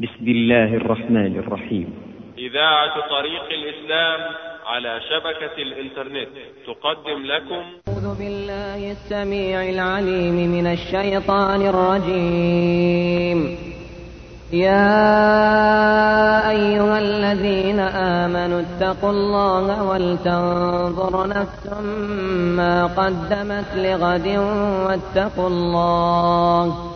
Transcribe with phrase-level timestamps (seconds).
[0.00, 1.94] بسم الله الرحمن الرحيم.
[2.38, 4.20] إذاعة طريق الإسلام
[4.66, 6.28] على شبكة الإنترنت.
[6.66, 7.62] تقدم لكم.
[7.88, 13.38] أعوذ بالله السميع العليم من الشيطان الرجيم.
[14.52, 15.00] يا
[16.50, 21.66] أيها الذين آمنوا اتقوا الله ولتنظر نفس
[22.56, 24.28] ما قدمت لغد
[24.86, 26.95] واتقوا الله.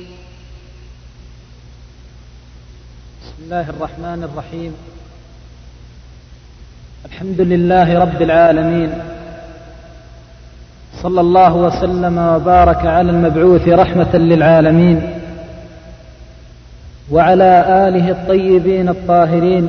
[3.51, 4.73] الله الرحمن الرحيم.
[7.05, 8.89] الحمد لله رب العالمين.
[11.03, 15.01] صلى الله وسلم وبارك على المبعوث رحمة للعالمين.
[17.11, 19.67] وعلى آله الطيبين الطاهرين.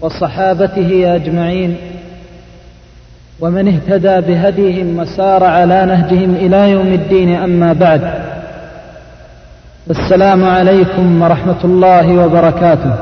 [0.00, 1.76] وصحابته أجمعين.
[3.40, 8.23] ومن اهتدى بهديهم وسار على نهجهم إلى يوم الدين أما بعد.
[9.90, 12.94] السلام عليكم ورحمة الله وبركاته.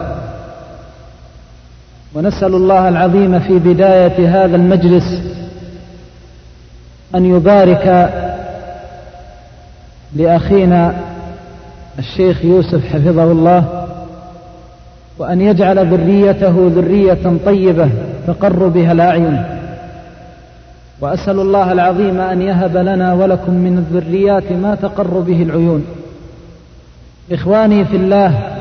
[2.15, 5.23] ونسأل الله العظيم في بداية هذا المجلس
[7.15, 8.11] أن يبارك
[10.17, 10.95] لأخينا
[11.99, 13.87] الشيخ يوسف حفظه الله
[15.19, 17.89] وأن يجعل ذريته ذرية طيبة
[18.27, 19.45] تقر بها الأعين.
[21.01, 25.85] وأسأل الله العظيم أن يهب لنا ولكم من الذريات ما تقر به العيون.
[27.33, 28.59] إخواني في الله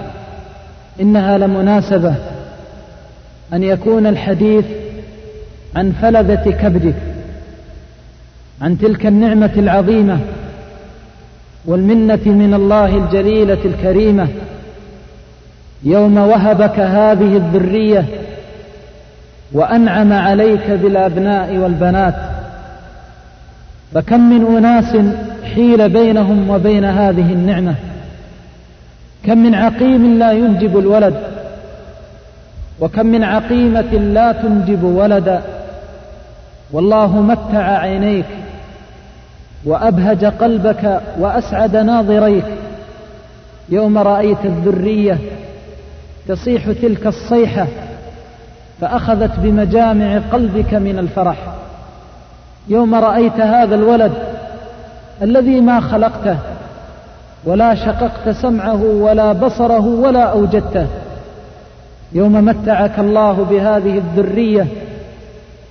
[1.02, 2.16] إنها لمناسبة
[3.54, 4.66] أن يكون الحديث
[5.76, 6.96] عن فلذة كبدك
[8.62, 10.20] عن تلك النعمة العظيمة
[11.66, 14.28] والمنة من الله الجليلة الكريمة
[15.84, 18.06] يوم وهبك هذه الذرية
[19.52, 22.16] وأنعم عليك بالأبناء والبنات.
[23.94, 24.98] فكم من أناس
[25.56, 27.76] حيل بينهم وبين هذه النعمة؟
[29.26, 31.16] كم من عقيم لا ينجب الولد
[32.80, 35.42] وكم من عقيمة لا تنجب ولدا.
[36.72, 38.26] والله متع عينيك
[39.66, 42.46] وأبهج قلبك وأسعد ناظريك.
[43.70, 45.18] يوم رأيت الذرية
[46.28, 47.68] تصيح تلك الصيحة
[48.82, 51.38] فأخذت بمجامع قلبك من الفرح.
[52.68, 54.12] يوم رأيت هذا الولد
[55.22, 56.38] الذي ما خلقته
[57.46, 60.88] ولا شققت سمعه ولا بصره ولا أوجدته.
[62.14, 64.68] يوم متعك الله بهذه الذرية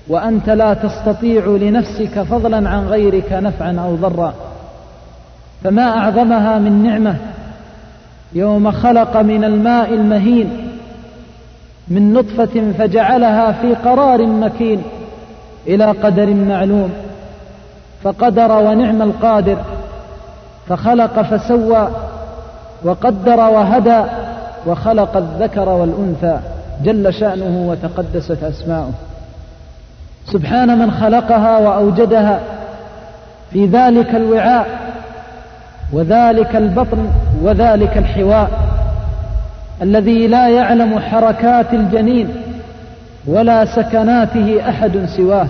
[0.08, 4.34] وأنت لا تستطيع لنفسك فضلا عن غيرك نفعا أو ضرا.
[5.64, 7.16] فما أعظمها من نعمة؟
[8.32, 10.50] يوم خلق من الماء المهين
[11.88, 14.82] من نطفة فجعلها في قرار مكين
[15.66, 16.92] إلى قدر معلوم.
[18.02, 19.56] فقدر ونعم القادر.
[20.70, 21.88] فخلق فسوى
[22.84, 24.02] وقدر وهدى
[24.66, 26.38] وخلق الذكر والأنثى
[26.84, 28.92] جل شأنه وتقدست أسماؤه.
[30.26, 32.40] سبحان من خلقها وأوجدها
[33.52, 34.66] في ذلك الوعاء
[35.92, 37.10] وذلك البطن
[37.42, 38.50] وذلك الحواء
[39.82, 42.28] الذي لا يعلم حركات الجنين
[43.26, 45.46] ولا سكناته أحد سواه.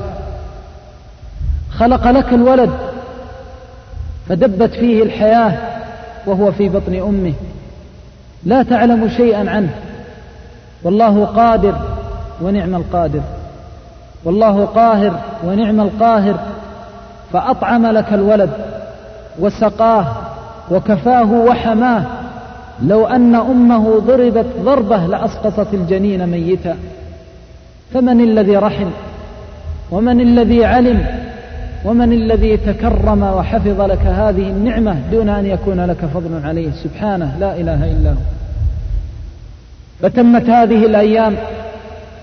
[1.70, 2.70] خلق لك الولد
[4.30, 5.52] فدبت فيه الحياة
[6.26, 7.32] وهو في بطن أمه.
[8.44, 9.70] لا تعلم شيئا عنه.
[10.82, 11.74] والله قادر
[12.42, 13.20] ونعم القادر.
[14.24, 16.34] والله قاهر ونعم القاهر.
[17.32, 18.50] فأطعم لك الولد
[19.38, 20.06] وسقاه
[20.70, 22.02] وكفاه وحماه.
[22.82, 26.76] لو أن أمه ضربت ضربة لأسقطت الجنين ميتا.
[27.94, 28.90] فمن الذي رحم
[29.90, 31.29] ومن الذي علم
[31.84, 37.60] ومن الذي تكرم وحفظ لك هذه النعمة دون أن يكون لك فضل عليه؟ سبحانه لا
[37.60, 38.16] إله إلا هو.
[40.00, 41.36] فتمت هذه الأيام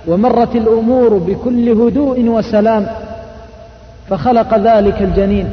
[0.08, 2.88] ومرت الأمور بكل هدوء وسلام
[4.10, 5.50] فخلق ذلك الجنين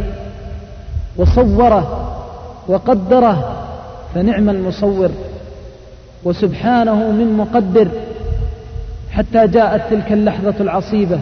[1.17, 2.15] وصوره
[2.69, 3.65] وقدره
[4.15, 5.11] فنعم المصور.
[6.25, 7.89] وسبحانه من مقدر
[9.12, 11.19] حتى جاءت تلك اللحظة العصيبة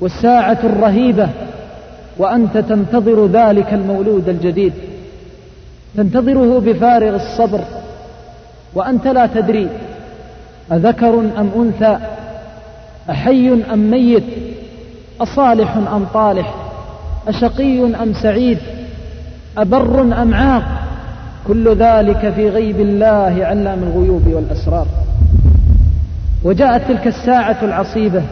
[0.00, 1.28] والساعة الرهيبة
[2.20, 4.72] وأنت تنتظر ذلك المولود الجديد.
[5.96, 7.60] تنتظره بفارغ الصبر.
[8.74, 9.68] وأنت لا تدري
[10.72, 11.98] أذكر أم أنثى؟
[13.10, 14.24] أحي أم ميت؟
[15.20, 16.54] أصالح أم طالح؟
[17.28, 18.58] أشقي أم سعيد؟
[19.58, 20.64] أبر أم عاق؟
[21.48, 24.86] كل ذلك في غيب الله علام الغيوب والأسرار.
[26.44, 28.22] وجاءت تلك الساعة العصيبة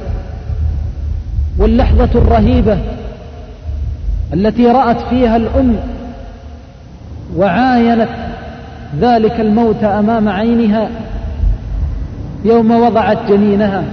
[1.58, 2.78] واللحظة الرهيبة
[4.34, 5.76] التي رأت فيها الأم
[7.36, 8.08] وعاينت
[9.00, 10.88] ذلك الموت أمام عينها
[12.44, 13.84] يوم وضعت جنينها.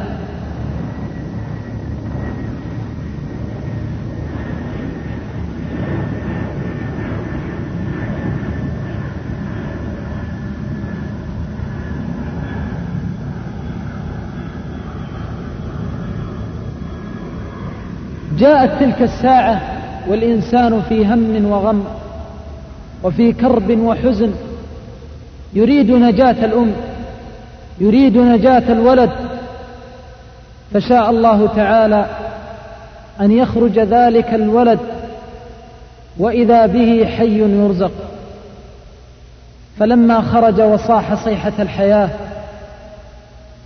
[18.37, 19.75] جاءت تلك الساعة
[20.10, 21.86] والإنسان في هم وغم
[23.04, 24.31] وفي كرب وحزن.
[25.54, 26.72] يريد نجاة الأم
[27.80, 29.12] يريد نجاة الولد.
[30.74, 32.06] فشاء الله تعالى
[33.22, 34.80] أن يخرج ذلك الولد
[36.18, 37.92] وإذا به حي يرزق.
[39.80, 42.10] فلما خرج وصاح صيحة الحياة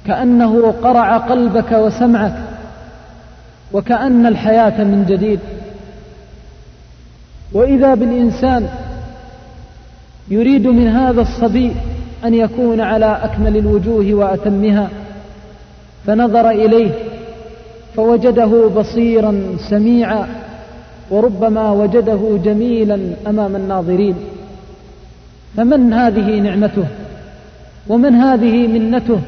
[0.05, 2.35] كأنه قرع قلبك وسمعك
[3.73, 5.39] وكأن الحياة من جديد.
[7.53, 8.67] وإذا بالإنسان
[10.29, 11.71] يريد من هذا الصبي
[12.25, 14.89] أن يكون على أكمل الوجوه وأتمها
[16.07, 16.91] فنظر إليه
[17.95, 20.27] فوجده بصيرا سميعا
[21.09, 24.15] وربما وجده جميلا أمام الناظرين.
[25.57, 26.85] فمن هذه نعمته؟
[27.87, 29.19] ومن هذه منته؟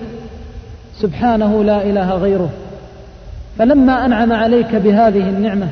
[1.00, 2.50] سبحانه لا إله غيره.
[3.58, 5.68] فلما أنعم عليك بهذه النعمة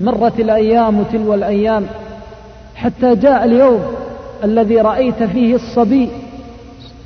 [0.00, 1.86] مرت الأيام تلو الأيام
[2.74, 3.80] حتى جاء اليوم
[4.44, 6.08] الذي رأيت فيه الصبي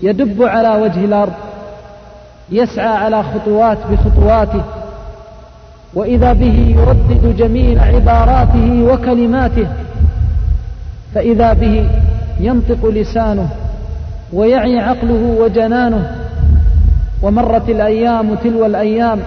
[0.02, 1.32] يدب على وجه الأرض
[2.50, 4.62] يسعى على خطوات بخطواته
[5.94, 9.66] وإذا به يردد جميل عباراته وكلماته
[11.14, 11.90] فإذا به
[12.40, 13.48] ينطق لسانه
[14.32, 16.16] ويعي عقله وجنانه
[17.22, 19.20] ومرت الأيام تلو الأيام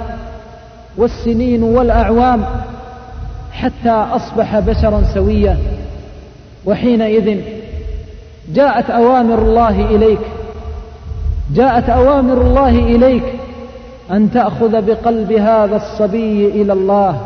[0.97, 2.45] والسنين والأعوام
[3.51, 5.57] حتى أصبح بشرا سويا.
[6.65, 7.41] وحينئذ
[8.53, 10.19] جاءت أوامر الله إليك.
[11.55, 13.23] جاءت أوامر الله إليك
[14.11, 17.21] أن تأخذ بقلب هذا الصبي إلى الله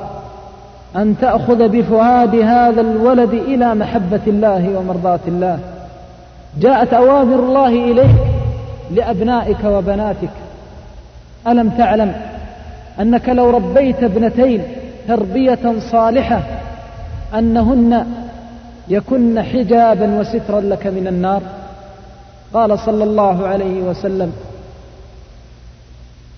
[0.95, 5.59] أن تأخذ بفؤاد هذا الولد إلى محبة الله ومرضاة الله.
[6.59, 8.15] جاءت أوامر الله إليك
[8.91, 10.29] لأبنائك وبناتك.
[11.47, 12.15] ألم تعلم
[13.01, 14.63] أنك لو ربيت ابنتين
[15.07, 16.41] تربية صالحة
[17.33, 18.05] أنهن
[18.87, 21.41] يكن حجابا وسترا لك من النار.
[22.53, 24.31] قال صلى الله عليه وسلم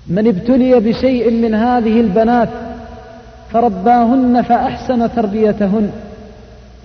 [0.07, 2.50] من ابتلي بشيء من هذه البنات
[3.53, 5.91] فرباهن فأحسن تربيتهن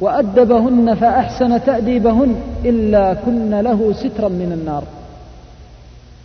[0.00, 4.82] وأدبهن فأحسن تأديبهن إلا كن له سترا من النار.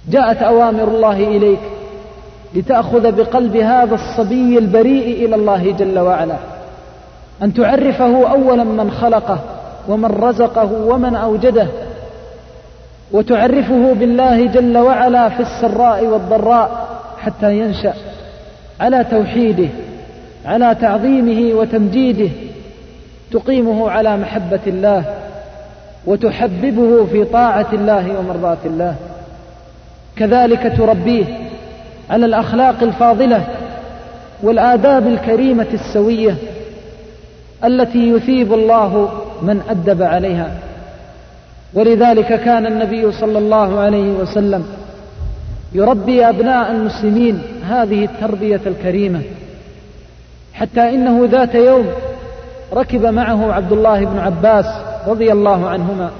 [0.10, 1.60] جاءت أوامر الله إليك
[2.58, 6.36] لتأخذ بقلب هذا الصبي البريء إلى الله جل وعلا.
[7.44, 9.40] أن تعرفه أولا من خلقه
[9.88, 11.68] ومن رزقه ومن أوجده.
[13.12, 16.88] وتعرفه بالله جل وعلا في السراء والضراء
[17.20, 17.94] حتى ينشأ.
[18.80, 19.68] على توحيده
[20.46, 22.30] على تعظيمه وتمجيده.
[23.32, 25.04] تقيمه على محبة الله.
[26.06, 28.96] وتحببه في طاعة الله ومرضاة الله.
[30.16, 31.47] كذلك تربيه.
[32.10, 33.48] على الأخلاق الفاضلة
[34.44, 36.36] والآداب الكريمة السوية
[37.66, 39.10] التي يثيب الله
[39.42, 40.52] من أدب عليها.
[41.74, 44.66] ولذلك كان النبي صلى الله عليه وسلم
[45.74, 49.22] يربي أبناء المسلمين هذه التربية الكريمة
[50.54, 51.88] حتى إنه ذات يوم
[52.74, 54.66] ركب معه عبد الله بن عباس
[55.08, 56.12] رضي الله عنهما.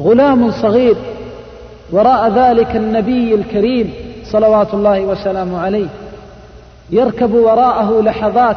[0.00, 0.96] غلام صغير
[1.92, 3.94] وراء ذلك النبي الكريم
[4.32, 5.86] صلوات الله وسلامه عليه
[6.90, 8.56] يركب وراءه لحظات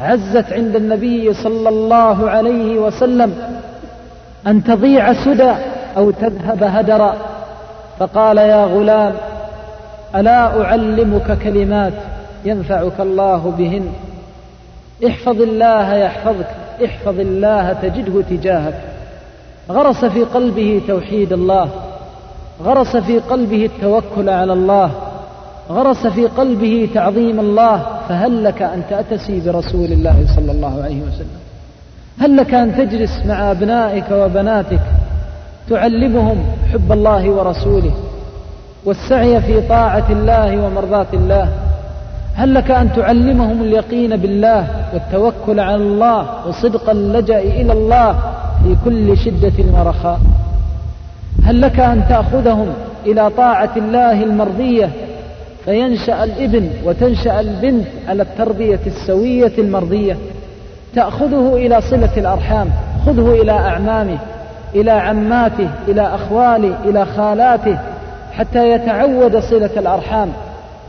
[0.00, 3.34] عزت عند النبي صلى الله عليه وسلم
[4.46, 5.52] أن تضيع سدى
[5.96, 7.14] أو تذهب هدرا
[7.98, 9.14] فقال يا غلام
[10.14, 11.92] ألا أعلمك كلمات
[12.44, 13.92] ينفعك الله بهن؟
[15.06, 16.48] احفظ الله يحفظك
[16.84, 18.80] احفظ الله تجده تجاهك.
[19.70, 21.68] غرس في قلبه توحيد الله
[22.64, 24.90] غرس في قلبه التوكل على الله
[25.70, 31.42] غرس في قلبه تعظيم الله فهل لك أن تأتسي برسول الله صلى الله عليه وسلم؟
[32.18, 34.80] هل لك أن تجلس مع أبنائك وبناتك
[35.70, 37.92] تعلمهم حب الله ورسوله
[38.84, 41.48] والسعي في طاعة الله ومرضاة الله؟
[42.34, 48.18] هل لك أن تعلمهم اليقين بالله والتوكل على الله وصدق اللجأ إلى الله
[48.64, 50.20] في كل شدة ورخاء؟
[51.44, 52.72] هل لك أن تأخذهم
[53.06, 54.90] إلى طاعة الله المرضية؟
[55.64, 60.16] فينشأ الإبن وتنشأ البنت على التربية السوية المرضية.
[60.94, 62.70] تأخذه إلى صلة الأرحام
[63.06, 64.18] خذه إلى أعمامه
[64.74, 67.78] إلى عماته إلى أخواله إلى خالاته
[68.32, 70.28] حتى يتعود صلة الأرحام.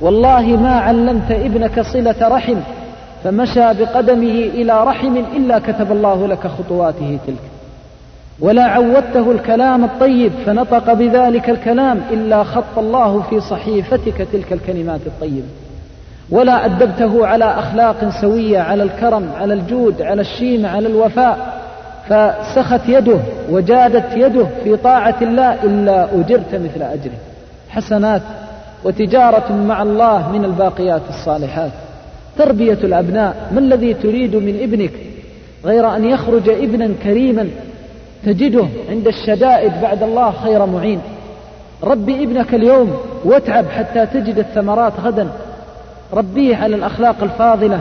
[0.01, 2.55] والله ما علمت ابنك صلة رحم
[3.23, 7.52] فمشى بقدمه إلى رحم إلا كتب الله لك خطواته تلك.
[8.43, 15.47] ولا عودته الكلام الطيب فنطق بذلك الكلام إلا خط الله في صحيفتك تلك الكلمات الطيبة
[16.29, 21.63] ولا أدبته على أخلاق سوية على الكرم على الجود على الشيمة على الوفاء.
[22.09, 23.19] فسخت يده
[23.49, 27.17] وجادت يده في طاعة الله إلا أجرت مثل أجره.
[27.69, 28.21] حسنات
[28.83, 31.71] وتجارة مع الله من الباقيات الصالحات.
[32.37, 34.93] تربية الأبناء ما الذي تريد من ابنك؟
[35.65, 37.49] غير أن يخرج ابنا كريما
[38.25, 40.99] تجده عند الشدائد بعد الله خير معين.
[41.83, 45.27] ربي ابنك اليوم واتعب حتى تجد الثمرات غدا.
[46.13, 47.79] ربيه على الأخلاق الفاضلة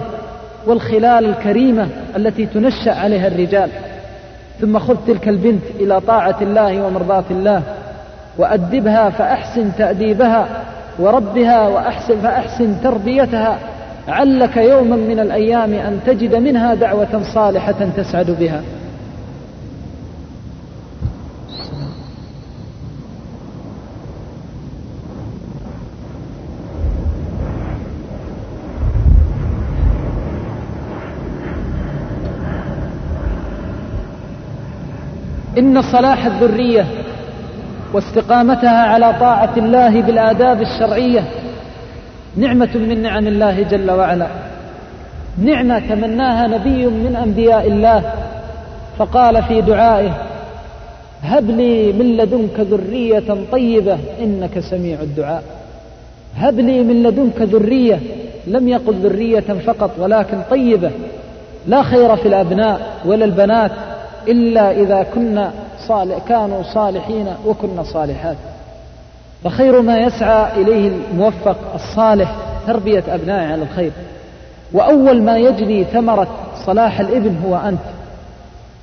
[0.67, 3.71] والخلال الكريمة التي تنشأ عليها الرجال.
[4.61, 7.63] ثم خذ تلك البنت إلى طاعة الله ومرضاة الله
[8.39, 10.47] وأدبها فأحسن تأديبها
[10.99, 13.59] وربها وأحسن فأحسن تربيتها.
[14.09, 18.63] علك يوما من الأيام أن تجد منها دعوة صالحة تسعد بها.
[35.59, 36.87] إن صلاح الذرية
[37.93, 41.25] واستقامتها على طاعة الله بالآداب الشرعية
[42.37, 44.27] نعمة من نعم الله جل وعلا.
[45.39, 48.03] نعمة تمناها نبي من أنبياء الله
[48.99, 50.13] فقال في دعائه
[51.23, 55.43] هب لي من لدنك ذرية طيبة إنك سميع الدعاء.
[56.37, 58.01] هب لي من لدنك ذرية
[58.47, 60.91] لم يقل ذرية فقط ولكن طيبة
[61.67, 63.71] لا خير في الأبناء ولا البنات
[64.29, 65.53] إلا إذا كنا
[65.89, 68.37] صالح كانوا صالحين وكنا صالحات.
[69.45, 72.35] فخير ما يسعى إليه الموفق الصالح
[72.67, 73.91] تربية أبنائه على الخير.
[74.73, 76.29] وأول ما يجني ثمرة
[76.67, 77.79] صلاح الإبن هو أنت.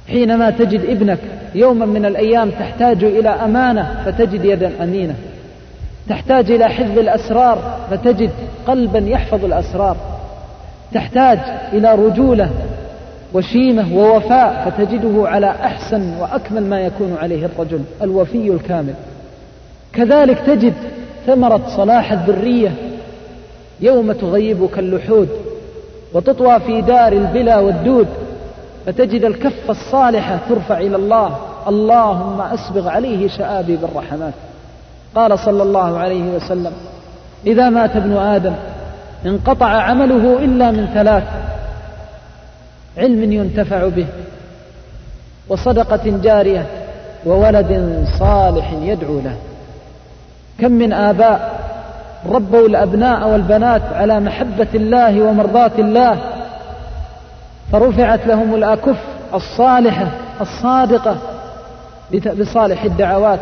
[0.07, 1.19] حينما تجد ابنك
[1.55, 5.15] يوما من الأيام تحتاج إلى أمانة فتجد يدا أمينة.
[6.09, 8.31] تحتاج إلى حفظ الأسرار فتجد
[8.67, 9.97] قلبا يحفظ الأسرار.
[10.93, 11.39] تحتاج
[11.73, 12.49] إلى رجولة
[13.33, 18.93] وشيمة ووفاء فتجده على أحسن وأكمل ما يكون عليه الرجل الوفي الكامل.
[19.93, 20.73] كذلك تجد
[21.27, 22.73] ثمرة صلاح الذرية
[23.81, 25.29] يوم تغيبك اللحود
[26.13, 28.07] وتطوى في دار البلا والدود
[28.85, 34.33] فتجد الكف الصالحة ترفع إلى الله اللهم أسبغ عليه شآبي بالرحمات.
[35.15, 36.71] قال صلى الله عليه وسلم
[37.47, 38.53] إذا مات ابن آدم
[39.25, 41.23] انقطع عمله إلا من ثلاث
[42.97, 44.05] علم ينتفع به
[45.49, 46.65] وصدقة جارية
[47.25, 49.35] وولد صالح يدعو له.
[50.59, 51.59] كم من آباء
[52.29, 56.17] ربوا الأبناء والبنات على محبة الله ومرضاة الله
[57.71, 58.97] فرفعت لهم الأكف
[59.33, 60.07] الصالحة
[60.41, 61.17] الصادقة
[62.39, 63.39] بصالح الدعوات.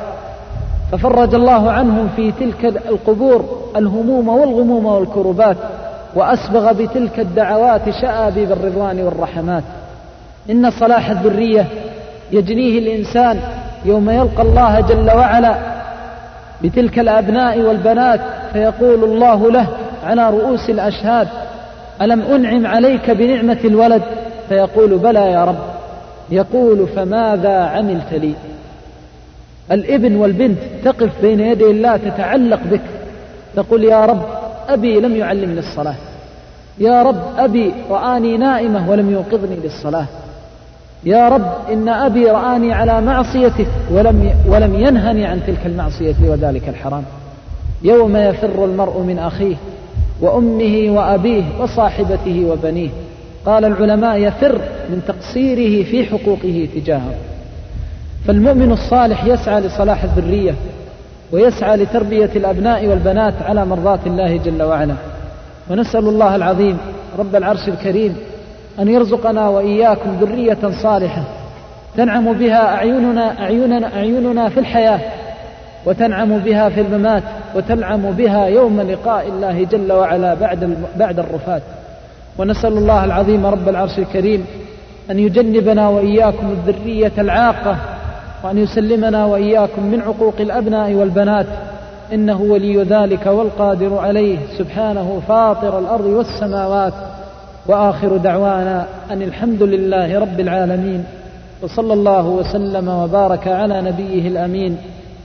[0.91, 5.57] ففرج الله عنهم في تلك القبور الهموم والغموم والكربات.
[6.17, 9.63] وأسبغ بتلك الدعوات شآبيب الرضوان والرحمات.
[10.49, 11.65] إن صلاح الذرية
[12.31, 13.39] يجنيه الإنسان
[13.85, 15.55] يوم يلقى الله جل وعلا
[16.63, 18.19] بتلك الأبناء والبنات
[18.53, 19.67] فيقول الله له
[20.05, 21.27] على رؤوس الأشهاد
[22.01, 24.01] ألم أنعم عليك بنعمة الولد؟
[24.49, 25.59] فيقول بلى يا رب.
[26.29, 28.33] يقول فماذا عملت لي؟
[29.71, 32.81] الإبن والبنت تقف بين يدي الله تتعلق بك.
[33.55, 34.36] تقول يا رب
[34.69, 35.95] أبي لم يعلمني الصلاة.
[36.79, 40.05] يا رب أبي رآني نائمة ولم يوقظني للصلاة.
[41.03, 47.03] يا رب إن أبي رآني على معصيتك ولم ولم ينهني عن تلك المعصية وذلك الحرام.
[47.83, 49.55] يوم يفر المرء من أخيه
[50.21, 52.89] وأمه وأبيه وصاحبته وبنيه.
[53.45, 57.13] قال العلماء يفر من تقصيره في حقوقه تجاهه.
[58.27, 60.55] فالمؤمن الصالح يسعى لصلاح الذرية
[61.31, 64.95] ويسعى لتربية الأبناء والبنات على مرضاة الله جل وعلا.
[65.69, 66.77] ونسأل الله العظيم
[67.19, 68.17] رب العرش الكريم
[68.79, 71.23] أن يرزقنا وإياكم ذرية صالحة
[71.97, 74.99] تنعم بها أعيننا أعيننا أعيننا في الحياة
[75.85, 77.23] وتنعم بها في الممات
[77.55, 81.61] وتنعم بها يوم لقاء الله جل وعلا بعد بعد الرفات.
[82.37, 84.45] ونسأل الله العظيم رب العرش الكريم
[85.11, 87.77] أن يجنبنا وإياكم الذرية العاقة
[88.43, 91.45] وأن يسلمنا وإياكم من عقوق الأبناء والبنات.
[92.13, 94.37] إنه ولي ذلك والقادر عليه.
[94.57, 96.93] سبحانه فاطر الأرض والسماوات.
[97.67, 101.03] وآخر دعوانا أن الحمد لله رب العالمين.
[101.61, 104.77] وصلى الله وسلم وبارك على نبيه الأمين.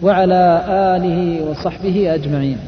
[0.02, 2.58] وعلى آله وصحبه أجمعين.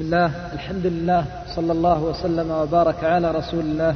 [0.00, 1.24] بسم الله الحمد لله
[1.56, 3.94] صلى الله وسلم وبارك على رسول الله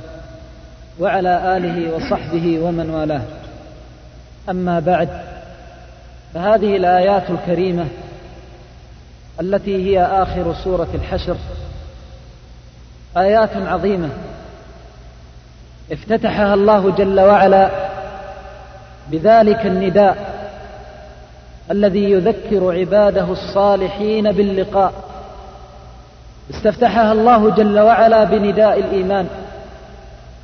[1.00, 3.22] وعلى آله وصحبه ومن والاه.
[4.50, 5.08] أما بعد
[6.34, 7.86] فهذه الآيات الكريمة
[9.40, 11.36] التي هي آخر سورة الحشر
[13.16, 14.08] آيات عظيمة
[15.92, 17.70] افتتحها الله جل وعلا
[19.10, 20.16] بذلك النداء
[21.70, 25.13] الذي يذكر عباده الصالحين باللقاء.
[26.50, 29.26] استفتحها الله جل وعلا بنداء الإيمان.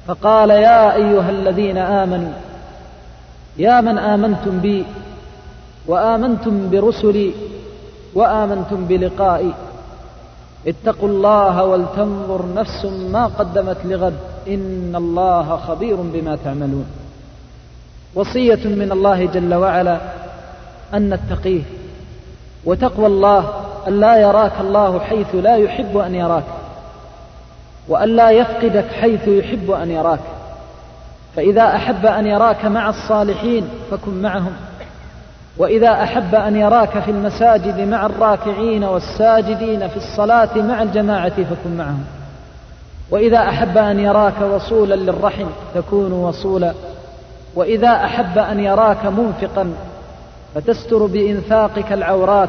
[0.07, 2.33] فقال يا أيها الذين آمنوا
[3.59, 4.85] يا من آمنتم بي
[5.87, 7.33] وآمنتم برسلي
[8.15, 9.53] وآمنتم بلقائي.
[10.67, 14.19] اتقوا الله ولتنظر نفس ما قدمت لغد.
[14.49, 16.87] إن الله خبير بما تعملون.
[18.15, 20.01] وصية من الله جل وعلا
[20.95, 21.63] أن نتقيه
[22.65, 23.51] وتقوى الله
[23.89, 26.45] أن لا يراك الله حيث لا يحب أن يراك
[27.89, 30.21] وأن لا يفقدك حيث يحب أن يراك.
[31.37, 34.53] فإذا أحب أن يراك مع الصالحين فكن معهم
[35.57, 42.05] وإذا أحب أن يراك في المساجد مع الراكعين والساجدين في الصلاة مع الجماعة فكن معهم.
[43.11, 46.73] وإذا أحب أن يراك وصولا للرحم تكون وصولا
[47.55, 49.73] وإذا أحب أن يراك منفقا
[50.55, 52.49] فتستر بإنفاقك العورات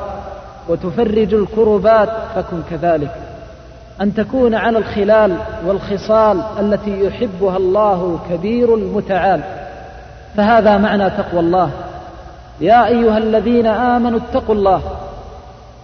[0.70, 3.16] وتفرج الكربات فكن كذلك.
[4.02, 5.36] أن تكون على الخلال
[5.68, 9.42] والخصال التي يحبها الله الكبير المتعال.
[10.38, 11.70] فهذا معنى تقوى الله.
[12.62, 14.82] يا أيها الذين آمنوا اتقوا الله.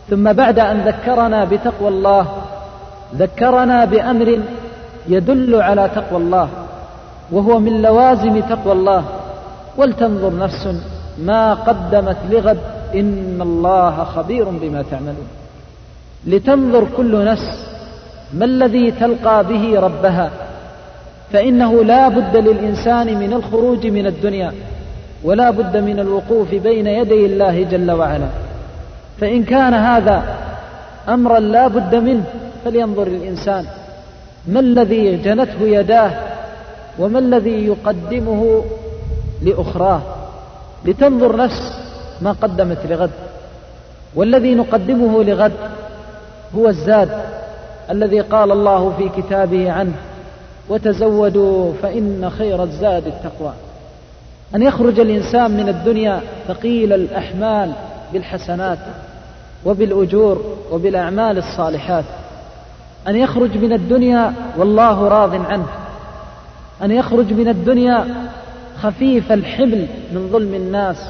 [0.09, 2.25] ثم بعد أن ذكرنا بتقوى الله
[3.15, 4.39] ذكرنا بأمر
[5.07, 6.49] يدل على تقوى الله
[7.31, 9.03] وهو من لوازم تقوى الله.
[9.77, 10.67] ولتنظر نفس
[11.25, 12.59] ما قدمت لغد
[12.95, 15.27] إن الله خبير بما تعملون.
[16.25, 17.67] لتنظر كل نفس
[18.33, 20.31] ما الذي تلقى به ربها
[21.33, 24.53] فإنه لا بد للإنسان من الخروج من الدنيا
[25.23, 28.27] ولا بد من الوقوف بين يدي الله جل وعلا.
[29.19, 30.23] فإن كان هذا
[31.09, 32.23] أمرا لا بد منه
[32.65, 33.65] فلينظر الإنسان
[34.47, 36.11] ما الذي جنته يداه
[36.99, 38.63] وما الذي يقدمه
[39.41, 40.01] لأخراه.
[40.87, 41.73] لتنظر نفس
[42.21, 43.11] ما قدمت لغد.
[44.15, 45.53] والذي نقدمه لغد
[46.55, 47.09] هو الزاد
[47.89, 49.93] الذي قال الله في كتابه عنه
[50.69, 53.53] وتزودوا فإن خير الزاد التقوى.
[54.55, 57.71] أن يخرج الإنسان من الدنيا ثقيل الأحمال
[58.13, 58.79] بالحسنات
[59.65, 62.05] وبالأجور وبالأعمال الصالحات.
[63.07, 65.67] أن يخرج من الدنيا والله راض عنه.
[66.83, 68.07] أن يخرج من الدنيا
[68.81, 71.09] خفيف الحمل من ظلم الناس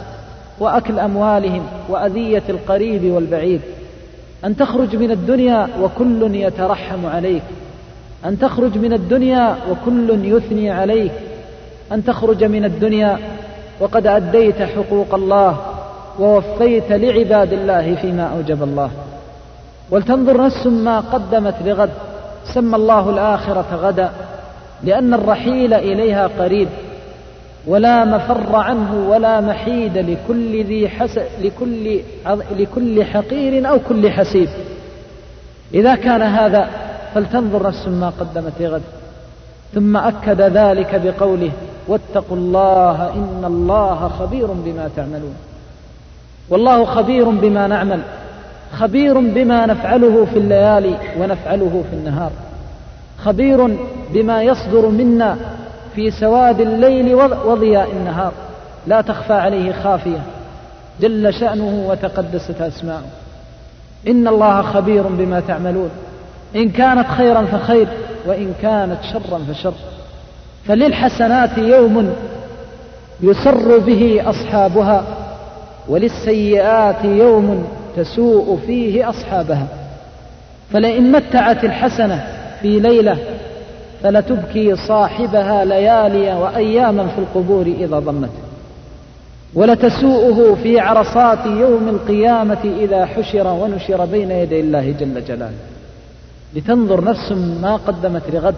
[0.60, 3.62] وأكل أموالهم وأذية القريب والبعيد.
[4.46, 7.44] أن تخرج من الدنيا وكل يترحم عليك.
[8.26, 11.12] أن تخرج من الدنيا وكل يثني عليك.
[11.92, 13.18] أن تخرج من الدنيا
[13.80, 15.58] وقد أديت حقوق الله
[16.20, 18.92] ووفيت لعباد الله فيما أوجب الله.
[19.92, 21.90] ولتنظر نفس ما قدمت لغد.
[22.54, 24.12] سمى الله الآخرة غدا.
[24.84, 26.68] لأن الرحيل إليها قريب.
[27.68, 32.00] ولا مفر عنه ولا محيد لكل ذي حس لكل
[32.52, 34.50] لكل حقير أو كل حسيب.
[35.74, 36.70] إذا كان هذا
[37.16, 38.82] فلتنظر نفس ما قدمت لغد.
[39.74, 41.52] ثم أكد ذلك بقوله
[41.88, 45.36] واتقوا الله إن الله خبير بما تعملون.
[46.50, 48.00] والله خبير بما نعمل
[48.74, 52.32] خبير بما نفعله في الليالي ونفعله في النهار.
[53.24, 53.78] خبير
[54.14, 55.38] بما يصدر منا
[55.98, 58.32] في سواد الليل وضياء النهار.
[58.88, 60.22] لا تخفى عليه خافية.
[61.02, 63.02] جل شأنه وتقدست أسماؤه.
[64.08, 65.90] إن الله خبير بما تعملون.
[66.56, 67.88] إن كانت خيرا فخير
[68.26, 69.74] وإن كانت شرا فشر.
[70.68, 72.14] فللحسنات يوم
[73.22, 75.04] يسر به أصحابها
[75.88, 79.68] وللسيئات يوم تسوء فيه أصحابها.
[80.74, 82.28] فلئن متعت الحسنة
[82.62, 83.18] في ليلة
[84.04, 88.30] فلتبكي صاحبها ليالي وأياما في القبور إذا ضمت.
[89.54, 95.52] ولتسوءه في عرصات يوم القيامة إذا حشر ونشر بين يدي الله جل جلاله.
[96.56, 97.32] لتنظر نفس
[97.62, 98.56] ما قدمت لغد.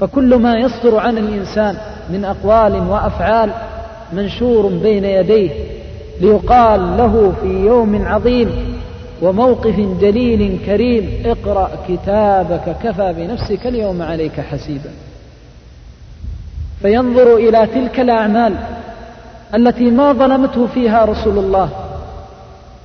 [0.00, 1.76] فكل ما يصدر عن الإنسان
[2.10, 3.50] من أقوال وأفعال
[4.12, 5.50] منشور بين يديه
[6.20, 8.77] ليقال له في يوم عظيم
[9.22, 11.22] وموقف جليل كريم.
[11.24, 14.90] اقرأ كتابك كفى بنفسك اليوم عليك حسيبا.
[16.82, 18.54] فينظر إلى تلك الأعمال
[19.54, 21.68] التي ما ظلمته فيها رسول الله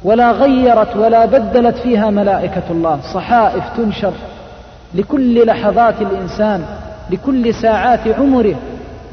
[0.04, 3.00] ولا غيرت ولا بدلت فيها ملائكة الله.
[3.14, 4.14] صحائف تنشر
[4.96, 6.66] لكل لحظات الإنسان
[7.10, 8.56] لكل ساعات عمره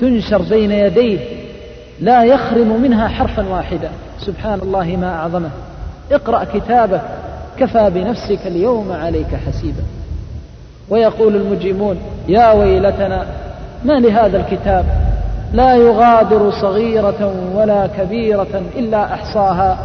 [0.00, 1.18] تنشر بين يديه.
[2.00, 3.90] لا يخرم منها حرفا واحدا.
[4.18, 5.50] سبحان الله ما أعظمه.
[6.12, 7.00] اقرأ كتابك
[7.58, 9.82] كفى بنفسك اليوم عليك حسيبا.
[10.90, 11.96] ويقول المجرمون
[12.28, 13.26] يا ويلتنا
[13.84, 14.84] ما لهذا الكتاب؟
[15.52, 19.78] لا يغادر صغيرة ولا كبيرة إلا أحصاها.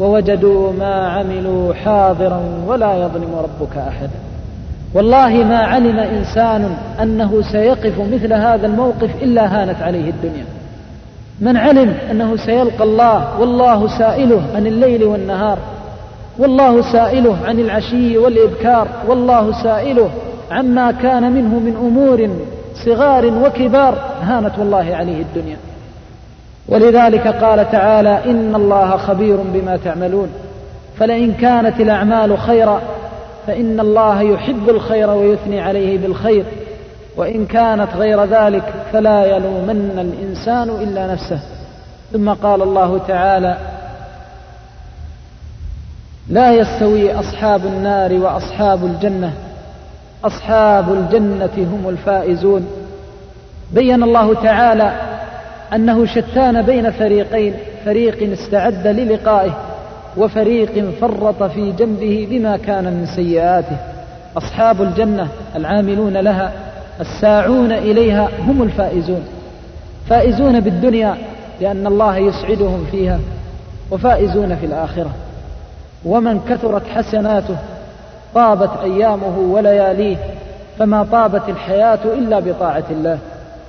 [0.00, 4.18] ووجدوا ما عملوا حاضرا ولا يظلم ربك أحدا.
[4.94, 10.44] والله ما علم إنسان أنه سيقف مثل هذا الموقف إلا هانت عليه الدنيا.
[11.42, 15.58] من علم أنه سيلقى الله والله سائله عن الليل والنهار
[16.38, 20.10] والله سائله عن العشي والإبكار والله سائله
[20.50, 22.30] عما كان منه من أمور
[22.84, 25.56] صغار وكبار هانت والله عليه الدنيا.
[26.68, 30.28] ولذلك قال تعالى إن الله خبير بما تعملون
[30.98, 32.80] فلئن كانت الأعمال خيرا
[33.46, 36.44] فإن الله يحب الخير ويثني عليه بالخير.
[37.16, 41.40] وإن كانت غير ذلك فلا يلومن الإنسان إلا نفسه.
[42.12, 43.56] ثم قال الله تعالى
[46.28, 49.32] لا يستوي أصحاب النار وأصحاب الجنة.
[50.24, 52.68] أصحاب الجنة هم الفائزون.
[53.72, 54.92] بين الله تعالى
[55.74, 59.58] أنه شتان بين فريقين فريق استعد للقائه
[60.16, 63.76] وفريق فرط في جنبه بما كان من سيئاته.
[64.36, 66.52] أصحاب الجنة العاملون لها
[67.00, 69.22] الساعون إليها هم الفائزون.
[70.08, 71.16] فائزون بالدنيا
[71.60, 73.20] لأن الله يسعدهم فيها
[73.90, 75.10] وفائزون في الآخرة.
[76.04, 77.56] ومن كثرت حسناته
[78.34, 80.16] طابت أيامه ولياليه
[80.78, 83.18] فما طابت الحياة إلا بطاعة الله.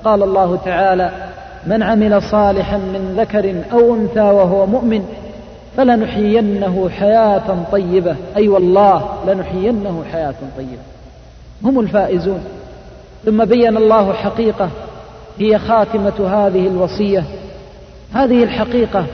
[0.04, 1.12] قال الله تعالى
[1.68, 5.06] من عمل صالحا من ذكر أو أنثى وهو مؤمن
[5.78, 8.12] فلنحيينه حياة طيبة.
[8.12, 10.84] أي أيوة والله لنحيينه حياة طيبة.
[11.64, 12.44] هم الفائزون.
[13.26, 14.70] ثم بين الله حقيقة
[15.40, 17.24] هي خاتمة هذه الوصية.
[18.14, 19.06] هذه الحقيقة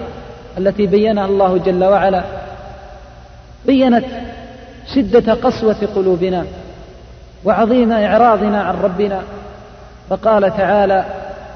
[0.58, 2.24] التي بينها الله جل وعلا
[3.66, 4.06] بينت
[4.96, 6.46] شدة قسوة قلوبنا
[7.46, 9.22] وعظيم إعراضنا عن ربنا.
[10.10, 11.06] فقال تعالى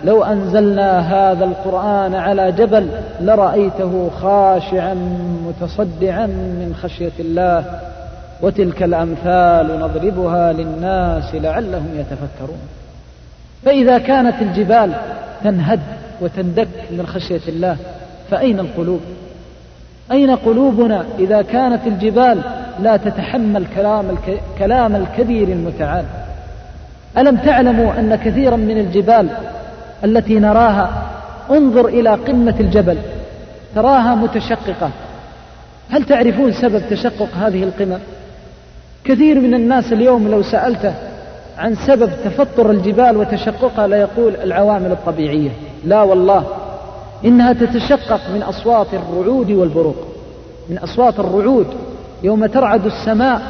[0.04, 2.90] لو أنزلنا هذا القرآن على جبل
[3.20, 4.94] لرأيته خاشعا
[5.48, 7.80] متصدعا من خشية الله
[8.44, 12.60] وتلك الأمثال نضربها للناس لعلهم يتفكرون.
[13.66, 14.92] فإذا كانت الجبال
[15.44, 15.80] تنهد
[16.22, 17.78] وتندك من خشية الله
[18.32, 19.02] فأين القلوب؟
[20.12, 22.42] أين قلوبنا إذا كانت الجبال
[22.80, 24.42] لا تتحمل كلام, الك...
[24.60, 26.06] كلام الكبير المتعال؟
[27.18, 29.30] ألم تعلموا أن كثيرا من الجبال
[30.04, 31.04] التي نراها
[31.52, 32.98] انظر إلى قمة الجبل
[33.76, 34.90] تراها متشققة؟
[35.90, 38.00] هل تعرفون سبب تشقق هذه القمم
[39.06, 40.94] كثير من الناس اليوم لو سألته
[41.58, 45.50] عن سبب تفطر الجبال وتشققها لا يقول العوامل الطبيعية.
[45.86, 46.46] لا والله
[47.26, 49.96] إنها تتشقق من أصوات الرعود والبروق.
[50.70, 51.68] من أصوات الرعود
[52.24, 53.42] يوم ترعد السماء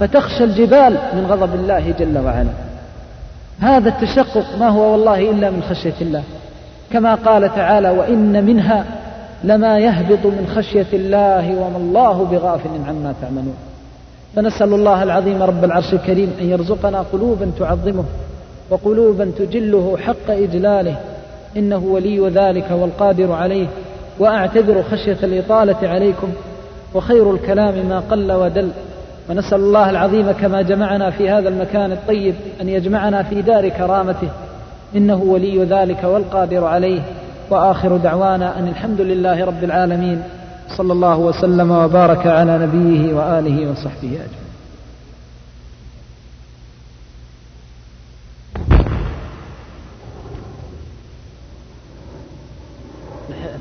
[0.00, 2.50] فتخشى الجبال من غضب الله جل وعلا.
[3.60, 6.22] هذا التشقق ما هو والله إلا من خشية الله.
[6.92, 8.84] كما قال تعالى وإن منها
[9.44, 13.67] لما يهبط من خشية الله وما الله بغافل عما تعملون.
[14.36, 18.04] فنسأل الله العظيم رب العرش الكريم أن يرزقنا قلوبا تعظمه
[18.70, 20.96] وقلوبا تجله حق إجلاله.
[21.56, 23.66] إنه ولي ذلك والقادر عليه.
[24.18, 26.28] وأعتذر خشية الإطالة عليكم
[26.94, 28.70] وخير الكلام ما قل ودل.
[29.30, 34.28] ونسأل الله العظيم كما جمعنا في هذا المكان الطيب أن يجمعنا في دار كرامته.
[34.96, 37.00] إنه ولي ذلك والقادر عليه.
[37.50, 40.22] وآخر دعوانا أن الحمد لله رب العالمين.
[40.76, 44.48] صلى الله وسلم وبارك على نبيه وآله وصحبه أجمعين.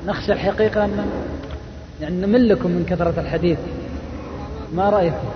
[0.08, 1.06] نخشى الحقيقة أن
[2.02, 3.58] يعني نملكم من كثرة الحديث.
[4.76, 5.28] ما رأيكم؟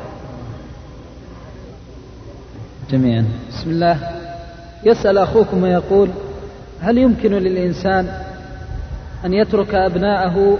[2.91, 3.25] جميعا.
[3.49, 3.97] بسم الله.
[4.83, 6.09] يسأل أخوكم ويقول
[6.81, 8.21] هل يمكن للإنسان
[9.25, 10.57] أن يترك أبناءه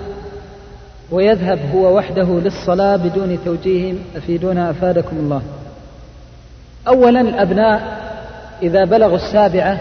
[1.12, 5.42] ويذهب هو وحده للصلاة بدون توجيه أفيدونا أفادكم الله.
[6.88, 8.02] أولا الأبناء
[8.62, 9.80] إذا بلغوا السابعة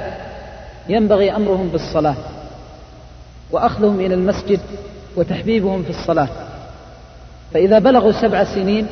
[0.89, 2.17] ينبغي أمرهم بالصلاة
[3.51, 4.61] وأخذهم إلى المسجد
[5.17, 6.29] وتحبيبهم في الصلاة.
[7.55, 8.87] فإذا بلغوا سبع سنين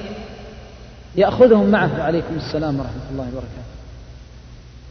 [1.16, 1.90] يأخذهم معه.
[2.00, 3.68] وعليكم السلام ورحمة الله وبركاته.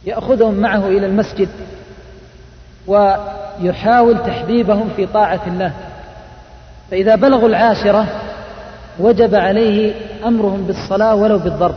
[0.04, 1.48] يأخذهم معه إلى المسجد
[2.86, 5.72] ويحاول تحبيبهم في طاعة الله.
[6.90, 8.06] فإذا بلغوا العاشرة
[8.98, 9.94] وجب عليه
[10.26, 11.74] أمرهم بالصلاة ولو بالضرب.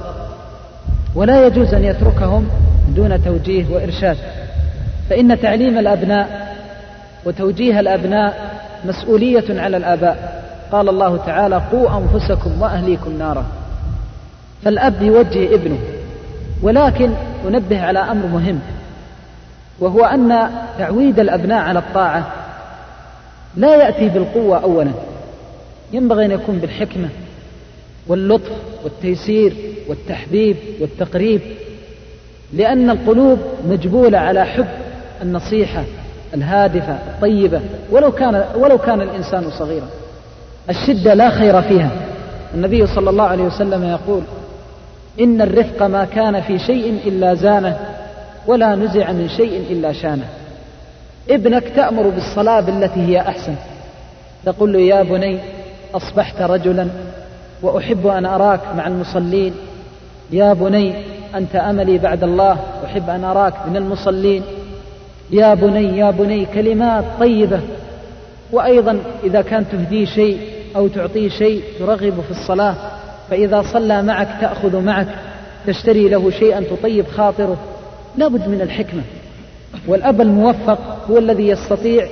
[1.15, 2.47] ولا يجوز أن يتركهم
[2.95, 4.17] دون توجيه وإرشاد.
[5.09, 6.55] فإن تعليم الأبناء
[7.25, 8.51] وتوجيه الأبناء
[8.85, 10.43] مسؤولية على الآباء.
[10.71, 13.45] قال الله تعالى قوا أنفسكم وأهليكم نارا.
[14.63, 15.79] فالأب يوجه ابنه.
[16.63, 17.11] ولكن
[17.47, 18.59] أنبه على أمر مهم
[19.79, 22.27] وهو أن تعويد الأبناء على الطاعة
[23.55, 24.91] لا يأتي بالقوة أولا.
[25.93, 27.09] ينبغي أن يكون بالحكمة
[28.07, 28.51] واللطف
[28.83, 29.53] والتيسير
[29.87, 31.41] والتحبيب والتقريب
[32.53, 34.67] لأن القلوب مجبولة على حب
[35.21, 35.83] النصيحة
[36.33, 37.61] الهادفة الطيبة
[37.91, 39.87] ولو كان ولو كان الإنسان صغيرا.
[40.69, 41.91] الشدة لا خير فيها.
[42.53, 44.21] النبي صلى الله عليه وسلم يقول
[45.19, 47.79] إن الرفق ما كان في شيء إلا زانه
[48.47, 50.27] ولا نزع من شيء إلا شانه.
[51.29, 53.55] ابنك تأمر بالصلاة بالتي هي أحسن.
[54.45, 55.39] تقول له يا بني
[55.93, 56.87] أصبحت رجلا
[57.61, 59.53] وأحب أن أراك مع المصلين.
[60.31, 60.93] يا بني
[61.35, 64.43] أنت أملي بعد الله أحب أن أراك من المصلين.
[65.31, 67.59] يا بني يا بني كلمات طيبة.
[68.51, 70.39] وأيضا إذا كان تهديه شيء
[70.75, 72.75] أو تعطيه شيء ترغب في الصلاة
[73.29, 75.07] فإذا صلى معك تأخذ معك
[75.67, 77.57] تشتري له شيئا تطيب خاطره.
[78.17, 79.01] لابد من الحكمة.
[79.87, 80.79] والأب الموفق
[81.09, 82.07] هو الذي يستطيع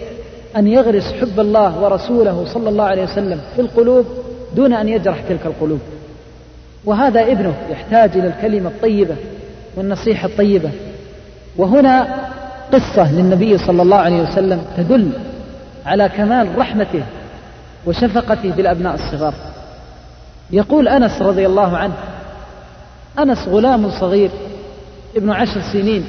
[0.58, 4.06] أن يغرس حب الله ورسوله صلى الله عليه وسلم في القلوب
[4.56, 5.80] دون أن يجرح تلك القلوب.
[6.86, 9.15] وهذا ابنه يحتاج إلى الكلمة الطيبة
[9.78, 10.69] والنصيحة الطيبة.
[11.58, 12.08] وهنا
[12.74, 15.12] قصة للنبي صلى الله عليه وسلم تدل
[15.86, 17.04] على كمال رحمته
[17.86, 19.34] وشفقته بالأبناء الصغار.
[20.52, 21.93] يقول أنس رضي الله عنه
[23.19, 24.30] أنس غلام صغير
[25.15, 26.06] ابن عشر سنين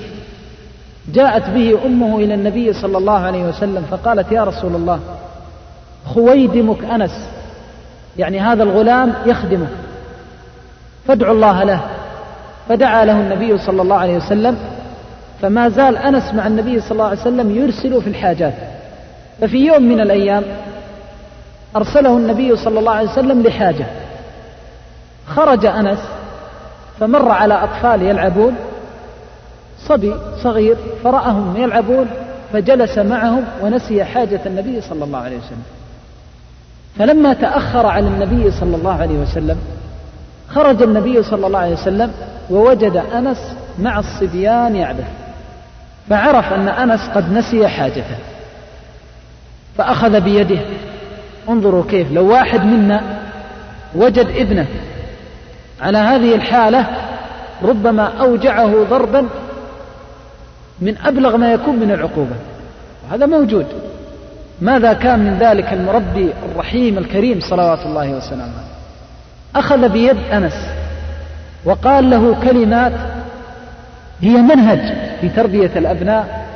[1.14, 5.01] جاءت به أمه إلى النبي صلى الله عليه وسلم فقالت يا رسول الله
[6.14, 7.29] خويدمك أنس
[8.18, 9.68] يعني هذا الغلام يخدمك
[11.07, 11.81] فادعوا الله له.
[12.68, 14.57] فدعا له النبي صلى الله عليه وسلم
[15.42, 18.55] فما زال أنس مع النبي صلى الله عليه وسلم يرسل في الحاجات.
[19.40, 20.42] ففي يوم من الأيام
[21.77, 23.87] أرسله النبي صلى الله عليه وسلم لحاجة.
[25.29, 25.99] خرج أنس
[27.01, 28.55] فمر على أطفال يلعبون
[29.88, 32.07] صبي صغير فرأهم يلعبون
[32.53, 35.62] فجلس معهم ونسي حاجة النبي صلى الله عليه وسلم.
[36.99, 39.57] فلما تأخر على النبي صلى الله عليه وسلم
[40.49, 42.12] خرج النبي صلى الله عليه وسلم
[42.51, 45.09] ووجد أنس مع الصبيان يعبث.
[46.09, 48.16] فعرف أن أنس قد نسي حاجته.
[49.79, 50.59] فأخذ بيده.
[51.49, 53.03] انظروا كيف لو واحد منا
[53.95, 54.66] وجد ابنه
[55.83, 56.87] على هذه الحالة
[57.62, 59.29] ربما أوجعه ضربا
[60.81, 62.37] من أبلغ ما يكون من العقوبة.
[63.11, 63.66] وهذا موجود.
[64.61, 68.62] ماذا كان من ذلك المربي الرحيم الكريم صلوات الله وسلامه؟
[69.57, 70.66] أخذ بيد أنس
[71.64, 72.93] وقال له كلمات
[74.21, 74.81] هي منهج
[75.21, 76.47] في تربية الأبناء.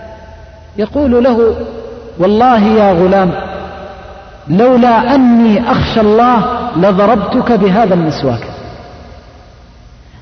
[0.76, 1.56] يقول له
[2.18, 3.32] والله يا غلام
[4.48, 6.44] لولا أني أخشى الله
[6.76, 8.46] لضربتك بهذا المسواك.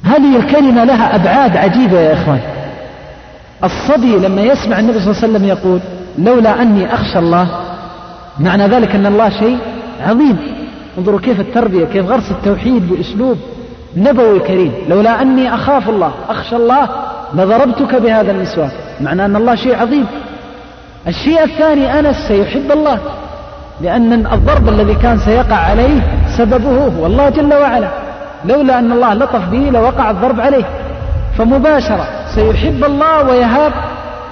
[0.04, 2.40] هذه الكلمة لها أبعاد عجيبة يا إخوان.
[3.64, 5.80] الصبي لما يسمع النبي صلى الله عليه وسلم يقول
[6.18, 7.46] لولا أني أخشى الله.
[8.40, 9.58] معنى ذلك أن الله شيء
[10.00, 10.38] عظيم.
[10.98, 13.36] انظروا كيف التربية كيف غرس التوحيد بأسلوب
[13.96, 14.72] نبوي كريم.
[14.88, 16.88] لولا أني أخاف الله أخشى الله
[17.34, 20.06] لضربتك بهذا المسواك معنى أن الله شيء عظيم.
[21.08, 22.98] الشيء الثاني أنس سيحب الله
[23.80, 26.00] لأن الضرب الذي كان سيقع عليه
[26.38, 27.88] سببه هو الله جل وعلا.
[28.44, 30.64] لولا أن الله لطف به لوقع الضرب عليه.
[31.38, 33.72] فمباشرة سيحب الله ويهاب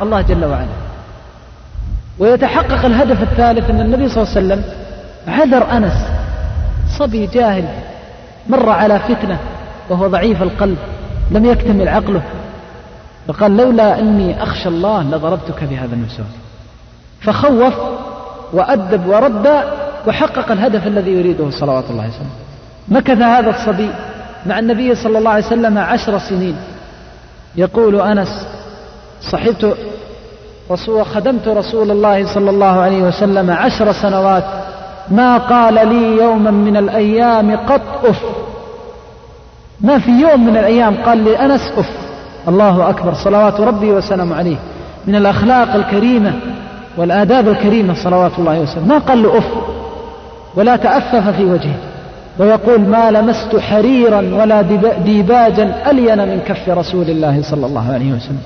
[0.02, 0.80] الله جل وعلا.
[2.18, 4.64] ويتحقق الهدف الثالث أن النبي صلى الله عليه وسلم
[5.28, 6.06] عذر أنس
[6.98, 7.64] صبي جاهل
[8.48, 9.38] مر على فتنة
[9.90, 10.78] وهو ضعيف القلب
[11.30, 12.22] لم يكتمل عقله
[13.28, 16.26] فقال لولا أني أخشى الله لضربتك بهذا المسواك
[17.20, 17.74] فخوف
[18.52, 19.62] وأدب ورد
[20.06, 22.30] وحقق الهدف الذي يريده صلوات الله عليه وسلم.
[22.88, 23.90] مكث هذا الصبي
[24.46, 26.56] مع النبي صلى الله عليه وسلم عشر سنين.
[27.56, 28.46] يقول أنس
[29.30, 29.76] صحبت
[30.70, 34.44] رسول خدمت رسول الله صلى الله عليه وسلم عشر سنوات
[35.08, 38.22] ما قال لي يوما من الأيام قط أف.
[39.80, 41.90] ما في يوم من الأيام قال لي أنس أف.
[42.48, 44.56] الله أكبر صلوات ربي وسلام عليه.
[45.06, 46.32] من الأخلاق الكريمة
[46.96, 49.46] والآداب الكريمة صلوات الله وسلم ما قال له أف؟
[50.56, 51.74] ولا تأفف في وجهه.
[52.40, 54.62] ويقول ما لمست حريرا ولا
[55.04, 58.42] ديباجا ألين من كف رسول الله صلى الله عليه وسلم.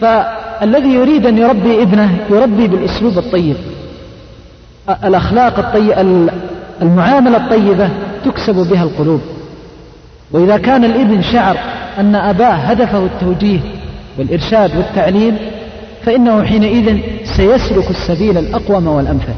[0.00, 3.56] فالذي يريد أن يربي ابنه يربي بالأسلوب الطيب.
[5.04, 6.00] الأخلاق الطيبة
[6.82, 7.88] المعاملة الطيبة
[8.24, 9.20] تكسب بها القلوب.
[10.32, 11.56] وإذا كان الابن شعر
[11.98, 13.60] أن أباه هدفه التوجيه
[14.18, 15.36] والإرشاد والتعليم
[16.04, 16.98] فإنه حينئذ
[17.36, 19.34] سيسلك السبيل الأقوم والأمثل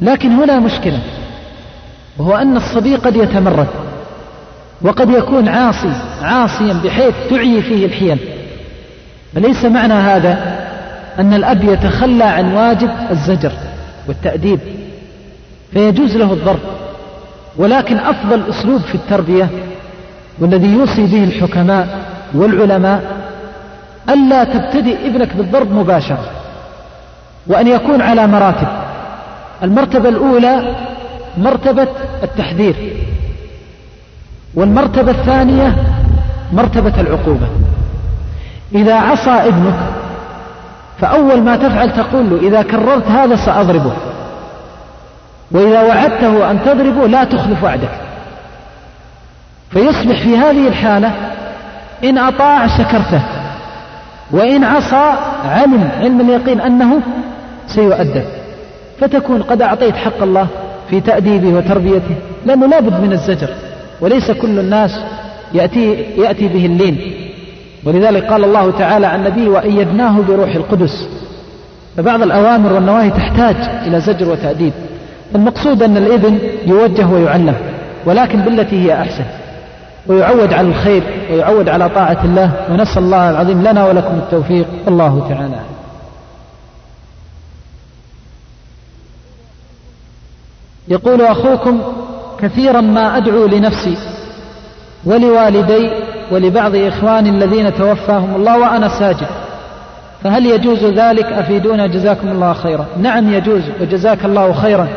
[0.00, 1.00] لكن هنا مشكلة.
[2.18, 3.66] وهو أن الصبي قد يتمرد
[4.82, 8.18] وقد يكون عاصي عاصيا بحيث تعي فيه الحيل.
[9.34, 10.58] فليس معنى هذا
[11.18, 13.52] أن الأب يتخلى عن واجب الزجر
[14.08, 14.60] والتأديب
[15.72, 16.58] فيجوز له الضرب.
[17.56, 19.48] ولكن أفضل أسلوب في التربية
[20.38, 21.98] والذي يوصي به الحكماء
[22.34, 23.00] والعلماء
[24.08, 26.30] ألا تبتدئ ابنك بالضرب مباشرة
[27.46, 28.68] وأن يكون على مراتب.
[29.62, 30.74] المرتبة الأولى
[31.38, 31.88] مرتبة
[32.22, 32.74] التحذير
[34.54, 35.76] والمرتبة الثانية
[36.52, 37.46] مرتبة العقوبة.
[38.74, 39.74] إذا عصى ابنك
[41.00, 43.92] فأول ما تفعل تقول له إذا كررت هذا سأضربه.
[45.50, 48.00] وإذا وعدته أن تضربه لا تخلف وعدك.
[49.70, 51.12] فيصبح في هذه الحالة
[52.04, 53.22] إن أطاع شكرته
[54.30, 55.12] وإن عصى
[55.44, 57.00] علم علم اليقين أنه
[57.66, 58.24] سيؤدب.
[59.00, 60.46] فتكون قد أعطيت حق الله
[60.90, 62.14] في تأديبه وتربيته.
[62.46, 63.48] لأنه لابد من الزجر.
[64.00, 65.00] وليس كل الناس
[65.54, 66.98] يأتي, يأتي به اللين.
[67.84, 71.08] ولذلك قال الله تعالى عن النبي وأيدناه بروح القدس.
[71.96, 74.72] فبعض الأوامر والنواهي تحتاج إلى زجر وتأديب.
[75.34, 77.54] المقصود أن الإذن يوجه ويعلم
[78.06, 79.24] ولكن بالتي هي أحسن.
[80.06, 84.66] ويعود على الخير ويعود على طاعة الله ونسأل الله العظيم لنا ولكم التوفيق.
[84.88, 85.73] الله تعالى
[90.88, 91.80] يقول أخوكم
[92.40, 93.96] كثيرا ما أدعو لنفسي
[95.04, 95.90] ولوالدي
[96.30, 99.26] ولبعض إخواني الذين توفاهم الله وأنا ساجد.
[100.24, 104.88] فهل يجوز ذلك أفيدونا جزاكم الله خيرا؟ نعم يجوز وجزاك الله خيرا.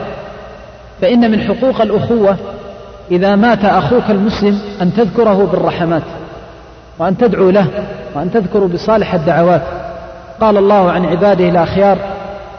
[1.02, 2.38] فإن من حقوق الأخوة
[3.12, 6.04] إذا مات أخوك المسلم أن تذكره بالرحمات
[7.00, 7.68] وأن تدعو له
[8.16, 9.62] وأن تذكر بصالح الدعوات.
[10.42, 11.98] قال الله عن عباده الأخيار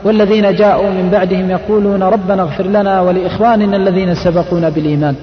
[0.05, 5.15] والذين جاءوا من بعدهم يقولون ربنا اغفر لنا ولإخواننا الذين سبقونا بالإيمان.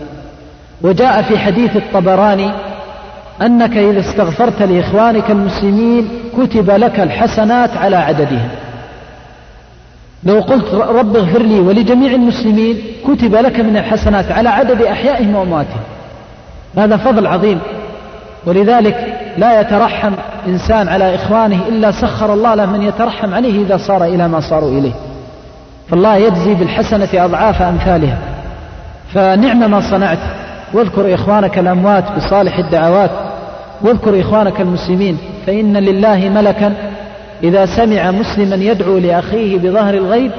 [0.81, 2.51] وجاء في حديث الطبراني
[3.41, 8.49] أنك إذا استغفرت لإخوانك المسلمين كتب لك الحسنات على عددهم.
[10.23, 15.81] لو قلت رب اغفر لي ولجميع المسلمين كتب لك من الحسنات على عدد أحيائهم وأمواتهم.
[16.77, 17.59] هذا فضل عظيم.
[18.45, 20.11] ولذلك لا يترحم
[20.47, 24.79] إنسان على إخوانه إلا سخر الله له من يترحم عليه إذا صار إلى ما صاروا
[24.79, 24.91] إليه.
[25.89, 28.17] فالله يجزي بالحسنة أضعاف أمثالها.
[29.13, 30.17] فنعم ما صنعت.
[30.73, 33.11] واذكر إخوانك الأموات بصالح الدعوات.
[33.81, 35.17] واذكر إخوانك المسلمين.
[35.47, 36.73] فإن لله ملكا
[37.43, 40.31] إذا سمع مسلما يدعو لأخيه بظهر الغيب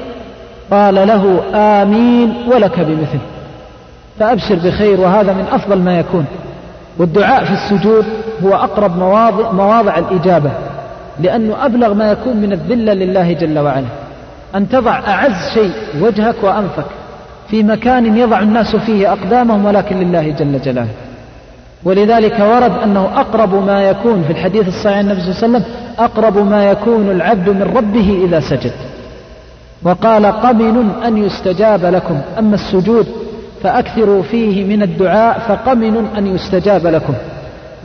[0.71, 3.19] قال له آمين ولك بمثل.
[4.19, 6.25] فأبشر بخير وهذا من أفضل ما يكون.
[6.99, 8.05] والدعاء في السجود
[8.43, 10.51] هو أقرب مواضع, مواضع الإجابة
[11.19, 13.85] لأنه أبلغ ما يكون من الذلة لله جل وعلا.
[14.55, 15.71] أن تضع أعز شيء
[16.01, 16.85] وجهك وأنفك
[17.49, 20.89] في مكان يضع الناس فيه أقدامهم ولكن لله جل جلاله.
[21.83, 25.63] ولذلك ورد أنه أقرب ما يكون في الحديث الصحيح النبي صلى الله عليه وسلم
[25.99, 28.73] أقرب ما يكون العبد من ربه إذا سجد.
[29.83, 33.07] وقال قمن أن يستجاب لكم أما السجود
[33.67, 37.13] فأكثروا فيه من الدعاء فقمن أن يستجاب لكم.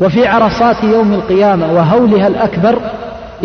[0.00, 2.78] وفي عرصات يوم القيامة وهولها الأكبر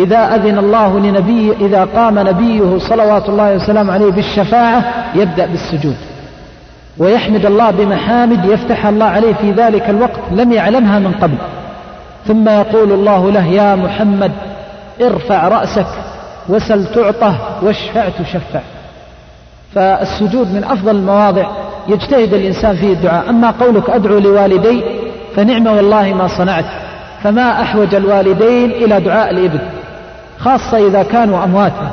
[0.00, 4.84] إذا أذن الله لنبي إذا قام نبيه صلوات الله وسلامه عليه بالشفاعة
[5.14, 5.96] يبدأ بالسجود.
[6.98, 11.36] ويحمد الله بمحامد يفتح الله عليه في ذلك الوقت لم يعلمها من قبل.
[12.26, 14.32] ثم يقول الله له يا محمد
[15.00, 15.86] ارفع رأسك
[16.48, 18.60] وسل تعطه واشفع تشفع.
[19.74, 21.67] فالسجود من أفضل المواضع.
[21.88, 23.30] يجتهد الإنسان فيه الدعاء.
[23.30, 24.82] أما قولك أدعو لوالدي
[25.36, 26.64] فنعم والله ما صنعت.
[27.22, 29.58] فما أحوج الوالدين إلى دعاء الإبن
[30.38, 31.90] خاصة إذا كانوا أمواتا.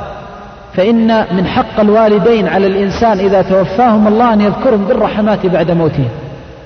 [0.74, 6.08] فإن من حق الوالدين على الإنسان إذا توفاهم الله أن يذكرهم بالرحمات بعد موتهم.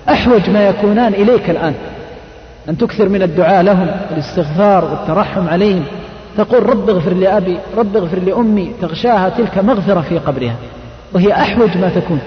[0.08, 1.74] أحوج ما يكونان إليك الآن.
[2.68, 5.84] أن تكثر من الدعاء لهم والاستغفار والترحم عليهم.
[6.36, 10.54] تقول رب اغفر لأبي رب اغفر لأمي تغشاها تلك مغفرة في قبرها.
[11.12, 12.20] وهي أحوج ما تكون.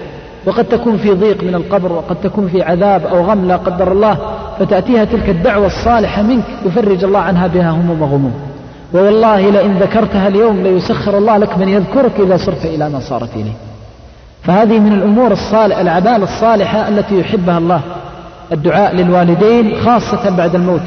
[0.46, 4.16] وقد تكون في ضيق من القبر وقد تكون في عذاب أو غم لا قدر الله
[4.58, 8.32] فتأتيها تلك الدعوة الصالحة منك يفرج الله عنها بها هموم وغموم.
[8.94, 13.52] ووالله لئن ذكرتها اليوم ليسخر الله لك من يذكرك إذا صرت إلى ما صارت إليه.
[14.42, 17.80] فهذه من الأمور الصالحة الأعمال الصالحة التي يحبها الله.
[18.52, 20.82] الدعاء للوالدين خاصة بعد الموت.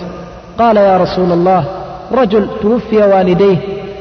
[0.59, 1.63] قال يا رسول الله
[2.11, 3.57] رجل توفي والديه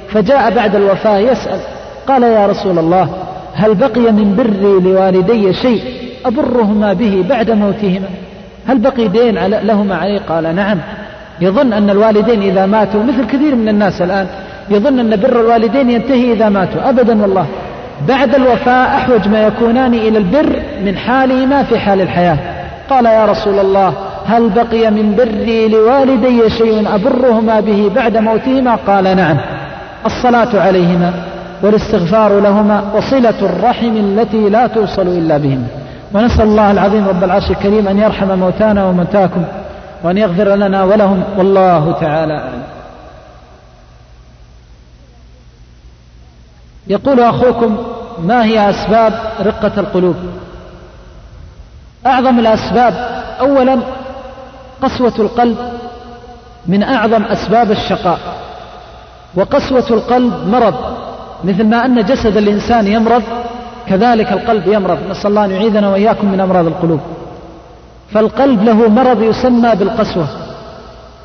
[0.09, 1.61] فجاء بعد الوفاة يسأل
[2.09, 3.09] قال يا رسول الله
[3.57, 5.83] هل بقي من بري لوالدي شيء
[6.27, 8.09] أبرهما به بعد موتهما؟
[8.67, 10.79] هل بقي دين لهما عليه؟ قال نعم.
[11.41, 14.27] يظن أن الوالدين إذا ماتوا مثل كثير من الناس الآن
[14.71, 16.89] يظن أن بر الوالدين ينتهي إذا ماتوا.
[16.89, 17.47] أبدا والله.
[18.09, 22.39] بعد الوفاة أحوج ما يكونان إلى البر من حالهما في حال الحياة.
[22.91, 23.95] قال يا رسول الله
[24.27, 29.37] هل بقي من بري لوالدي شيء أبرهما به بعد موتهما؟ قال نعم.
[30.07, 31.36] الصلاة عليهما.
[31.63, 35.67] والاستغفار لهما وصلة الرحم التي لا توصل إلا بهما
[36.15, 39.45] ونسأل الله العظيم رب العرش الكريم أن يرحم موتانا وموتاكم
[40.03, 42.63] وأن يغفر لنا ولهم والله تعالى أعلم.
[46.87, 47.77] يقول أخوكم
[48.23, 50.17] ما هي أسباب رقة القلوب؟
[52.07, 52.95] أعظم الأسباب
[53.41, 53.79] أولا
[54.83, 55.57] قسوة القلب
[56.67, 58.19] من أعظم أسباب الشقاء
[59.35, 60.96] وقسوة القلب مرض.
[61.45, 63.23] مثل ما أن جسد الإنسان يمرض
[63.89, 64.99] كذلك القلب يمرض.
[65.11, 67.01] نسأل الله أن يعيذنا وإياكم من أمراض القلوب.
[68.13, 70.27] فالقلب له مرض يسمى بالقسوة.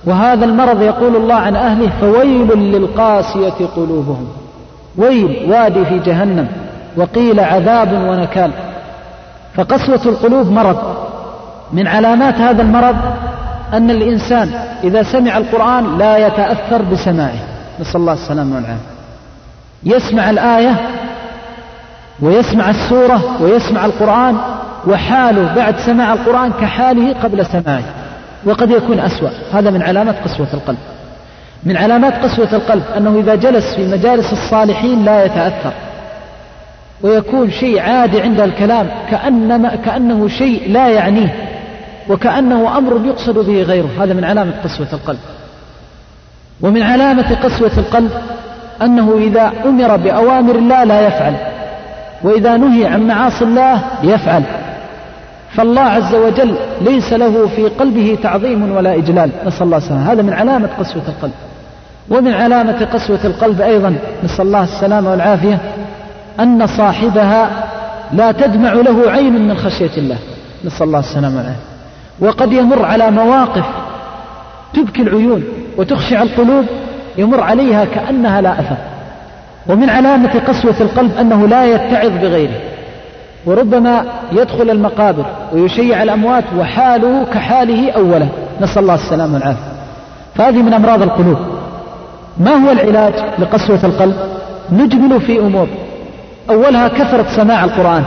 [0.05, 4.28] وهذا المرض يقول الله عن أهله فويل للقاسية قلوبهم.
[4.97, 6.47] ويل وادي في جهنم.
[6.97, 8.51] وقيل عذاب ونكال.
[9.55, 10.78] فقسوة القلوب مرض.
[11.74, 12.95] من علامات هذا المرض
[13.74, 14.49] أن الإنسان
[14.84, 17.39] إذا سمع القرآن لا يتأثر بسماعه.
[17.80, 18.90] نسأل الله السلامة والعافية.
[19.84, 20.75] يسمع الآية
[22.21, 24.38] ويسمع السورة ويسمع القرآن
[24.88, 27.84] وحاله بعد سماع القرآن كحاله قبل سماعه
[28.45, 29.29] وقد يكون أسوأ.
[29.53, 30.77] هذا من علامات قسوة القلب.
[31.63, 35.71] من علامات قسوة القلب أنه إذا جلس في مجالس الصالحين لا يتأثر.
[37.01, 41.36] ويكون شيء عادي عند الكلام كأنما كأنه شيء لا يعنيه
[42.09, 43.89] وكأنه أمر يقصد به غيره.
[43.99, 45.19] هذا من علامة قسوة القلب.
[46.61, 48.11] ومن علامة قسوة القلب
[48.82, 51.34] أنه إذا أمر بأوامر الله لا يفعل
[52.23, 54.43] وإذا نهي عن معاصي الله يفعل.
[55.51, 59.29] فالله عز وجل ليس له في قلبه تعظيم ولا إجلال.
[59.45, 60.11] نسأل الله السلامة.
[60.11, 61.32] هذا من علامة قسوة القلب.
[62.09, 65.57] ومن علامة قسوة القلب أيضا نسأل الله السلامة والعافية
[66.39, 67.49] أن صاحبها
[68.13, 70.17] لا تدمع له عين من خشية الله.
[70.65, 71.61] نسأل الله السلامة والعافية.
[72.19, 73.65] وقد يمر على مواقف
[74.73, 75.43] تبكي العيون
[75.77, 76.65] وتخشع القلوب
[77.18, 78.78] يمر عليها كأنها لا أثر.
[79.70, 82.59] ومن علامة قسوة القلب أنه لا يتعظ بغيره.
[83.45, 88.28] وربما يدخل المقابر ويشيع الأموات وحاله كحاله أولا.
[88.62, 89.72] نسأل الله السلامة والعافية.
[90.36, 91.38] فهذه من أمراض القلوب.
[92.38, 94.16] ما هو العلاج لقسوة القلب؟
[94.72, 95.68] نجمل في أمور.
[96.49, 98.03] أولها كثرة سماع القرآن.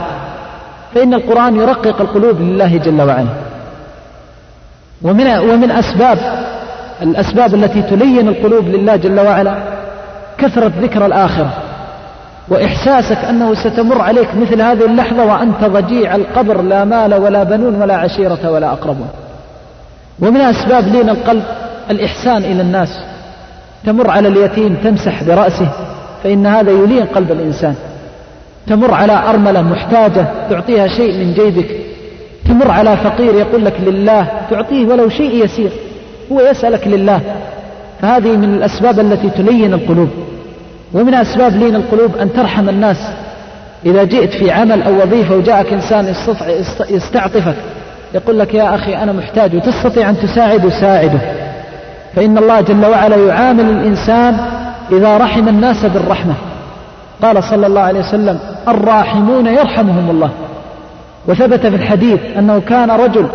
[0.95, 3.27] فإن القرآن يرقق القلوب لله جل وعلا.
[5.01, 6.17] ومن ومن أسباب
[7.01, 9.55] الأسباب التي تلين القلوب لله جل وعلا
[10.37, 11.53] كثرة ذكر الآخرة
[12.49, 17.95] وإحساسك أنه ستمر عليك مثل هذه اللحظة وأنت ضجيع القبر لا مال ولا بنون ولا
[17.95, 19.09] عشيرة ولا أقربون
[20.19, 21.43] ومن أسباب لين القلب
[21.91, 22.99] الإحسان إلى الناس
[23.85, 25.69] تمر على اليتيم تمسح برأسه
[26.23, 27.75] فإن هذا يلين قلب الإنسان.
[28.67, 31.79] تمر على أرملة محتاجة تعطيها شيء من جيبك.
[32.45, 35.71] تمر على فقير يقول لك لله تعطيه ولو شيء يسير.
[36.31, 37.21] هو يسألك لله.
[38.01, 40.09] فهذه من الأسباب التي تلين القلوب.
[40.93, 42.97] ومن أسباب لين القلوب أن ترحم الناس.
[43.85, 46.13] إذا جئت في عمل أو وظيفة وجاءك إنسان
[46.89, 47.55] يستعطفك.
[48.13, 51.19] يقول لك يا أخي أنا محتاج وتستطيع أن تساعد ساعده
[52.15, 54.37] فإن الله جل وعلا يعامل الإنسان
[54.91, 56.33] إذا رحم الناس بالرحمة.
[57.21, 60.29] قال صلى الله عليه وسلم الراحمون يرحمهم الله.
[61.27, 63.27] وثبت في الحديث أنه كان رجل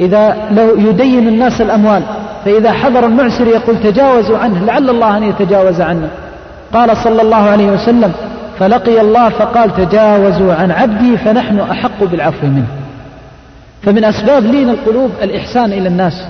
[0.00, 2.02] إذا لو يدين الناس الأموال
[2.44, 6.08] فإذا حضر المعسر يقول تجاوزوا عنه لعل الله أن يتجاوز عنا
[6.72, 8.12] قال صلى الله عليه وسلم
[8.58, 12.66] فلقي الله فقال تجاوزوا عن عبدي فنحن أحق بالعفو منه.
[13.82, 16.24] فمن أسباب لين القلوب الإحسان إلى الناس.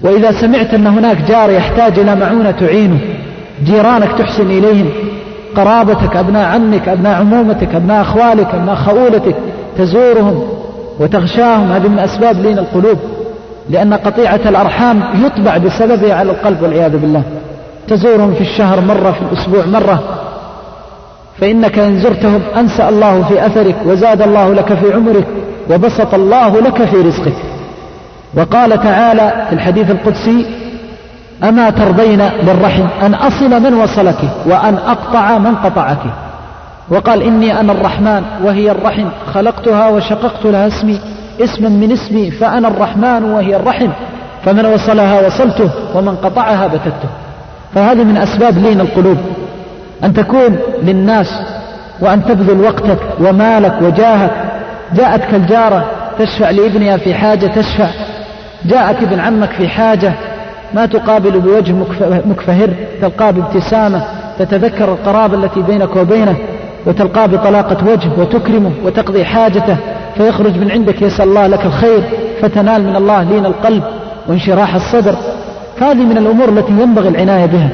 [0.00, 2.98] وإذا سمعت أن هناك جار يحتاج إلى معونة تعينه
[3.64, 4.88] جيرانك تحسن إليهم
[5.56, 9.36] قرابتك أبناء عمك أبناء عمومتك أبناء أخوالك أبناء خؤولتك
[9.78, 10.55] تزورهم
[11.00, 12.98] وتغشاهم هذه من أسباب لين القلوب
[13.70, 17.22] لأن قطيعة الأرحام يطبع بسببها على القلب والعياذ بالله.
[17.88, 20.02] تزورهم في الشهر مرة في الأسبوع مرة.
[21.40, 25.26] فإنك إن زرتهم أنسى الله في أثرك وزاد الله لك في عمرك
[25.70, 27.36] وبسط الله لك في رزقك.
[28.34, 30.46] وقال تعالى في الحديث القدسي
[31.44, 36.25] أما ترضين للرحم أن أصل من وصلك وأن أقطع من قطعك.
[36.90, 41.00] وقال إني أنا الرحمن وهي الرحم خلقتها وشققت لها اسمي
[41.40, 43.88] اسما من اسمي فأنا الرحمن وهي الرحم
[44.44, 47.08] فمن وصلها وصلته ومن قطعها بتته.
[47.74, 49.16] فهذه من أسباب لين القلوب
[50.04, 51.40] أن تكون للناس
[52.00, 54.30] وأن تبذل وقتك ومالك وجاهك.
[54.94, 55.84] جاءتك الجارة
[56.18, 57.88] تشفع لابنها في حاجة تشفع
[58.64, 60.12] جاءك ابن عمك في حاجة
[60.74, 61.72] ما تقابل بوجه
[62.26, 62.70] مكفهر
[63.00, 64.04] تلقاه بابتسامة
[64.38, 66.36] تتذكر القرابة التي بينك وبينه.
[66.86, 69.76] وتلقاه بطلاقة وجه وتكرمه وتقضي حاجته
[70.16, 72.02] فيخرج من عندك يسأل الله لك الخير
[72.42, 73.82] فتنال من الله لين القلب
[74.28, 75.14] وانشراح الصدر.
[75.80, 77.68] هذه من الأمور التي ينبغي العناية بها.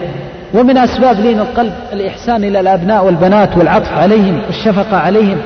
[0.55, 5.39] ومن أسباب لين القلب الإحسان إلى الأبناء والبنات والعطف عليهم والشفقة عليهم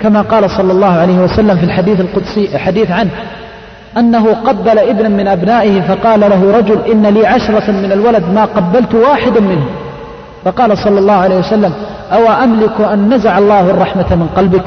[0.00, 3.10] كما قال صلى الله عليه وسلم في الحديث القدسي حديث عنه
[3.98, 8.94] أنه قبل ابنا من أبنائه فقال له رجل إن لي عشرة من الولد ما قبلت
[8.94, 9.66] واحدا منهم.
[10.44, 11.72] فقال صلى الله عليه وسلم
[12.12, 14.64] أو أملك أن نزع الله الرحمة من قلبك؟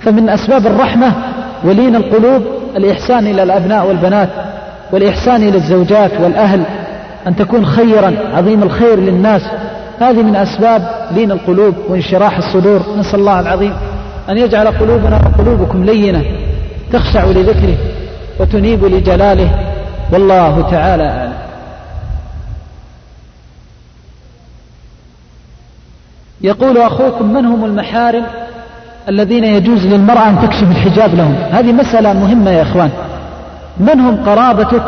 [0.00, 1.12] فمن أسباب الرحمة
[1.64, 2.42] ولين القلوب
[2.76, 4.28] الإحسان إلى الأبناء والبنات
[4.92, 6.62] والإحسان إلى الزوجات والأهل
[7.26, 9.42] أن تكون خيرا عظيم الخير للناس.
[10.00, 12.80] هذه من أسباب لين القلوب وانشراح الصدور.
[12.98, 13.72] نسأل الله العظيم
[14.30, 16.24] أن يجعل قلوبنا وقلوبكم لينة
[16.92, 17.76] تخشع لذكره
[18.40, 19.50] وتنيب لجلاله.
[20.12, 21.43] والله تعالى أعلم.
[26.44, 28.24] يقول أخوكم من هم المحارم
[29.08, 32.90] الذين يجوز للمرأة أن تكشف الحجاب لهم؟ هذه مسألة مهمة يا إخوان.
[33.80, 34.82] من هم قرابتك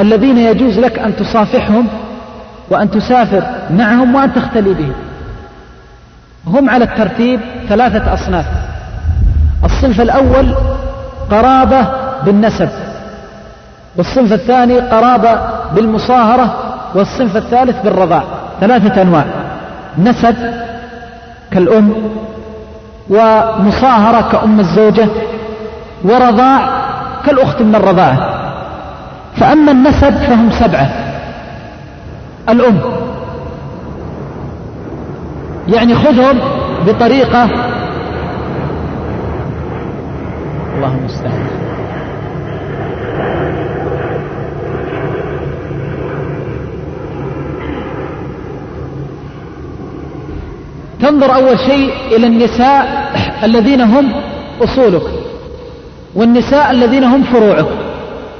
[0.00, 1.86] الذين يجوز لك أن تصافحهم
[2.70, 4.94] وأن تسافر معهم وأن تختلي بهم؟
[6.46, 8.46] هم على الترتيب ثلاثة أصناف.
[9.64, 10.54] الصنف الأول
[11.30, 11.86] قرابة
[12.24, 12.68] بالنسب
[13.96, 15.38] والصنف الثاني قرابة
[15.74, 16.54] بالمصاهرة
[16.94, 18.22] والصنف الثالث بالرضاع.
[18.60, 19.24] ثلاثة أنواع.
[19.98, 20.36] نسب
[21.50, 21.94] كالأم
[23.10, 25.08] ومصاهرة كأم الزوجة
[26.04, 26.68] ورضاع
[27.26, 28.44] كالأخت من الرضاعة.
[29.36, 30.90] فأما النسب فهم سبعة.
[32.48, 32.78] الأم.
[35.68, 36.38] يعني خذهم
[36.86, 37.44] بطريقة
[40.74, 41.53] الله المستعان
[51.04, 53.10] تنظر أول شيء إلى النساء
[53.42, 54.12] الذين هم
[54.62, 55.02] أصولك
[56.14, 57.66] والنساء الذين هم فروعك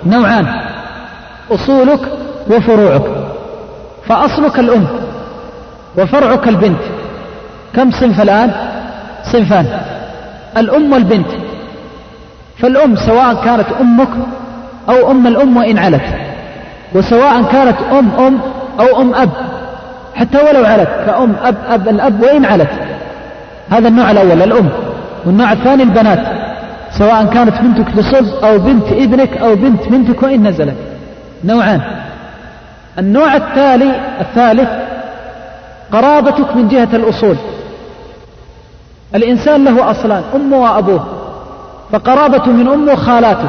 [0.06, 0.46] نوعان
[1.50, 2.00] أصولك
[2.50, 3.02] وفروعك
[4.08, 4.86] فأصلك الأم
[5.98, 6.80] وفرعك البنت
[7.74, 8.52] كم صنف الآن؟
[9.24, 9.80] صنفان
[10.56, 11.28] الأم والبنت
[12.58, 14.08] فالأم سواء كانت أمك
[14.88, 16.04] أو أم الأم وإن علت
[16.94, 18.38] وسواء كانت أم أم
[18.80, 19.30] أو أم أب
[20.14, 22.70] حتى ولو علت كأم أب أب الأب وإن علت.
[23.70, 24.68] هذا النوع الأول الأم.
[25.26, 26.26] والنوع الثاني البنات.
[26.98, 30.76] سواء كانت بنتك تصب أو بنت ابنك أو بنت بنتك وإن نزلت.
[31.44, 31.80] نوعان.
[32.98, 34.68] النوع التالي الثالث
[35.92, 37.36] قرابتك من جهة الأصول.
[39.14, 41.06] الإنسان له أصلان أمه وأبوه.
[41.92, 43.48] فقرابة من أمه خالاته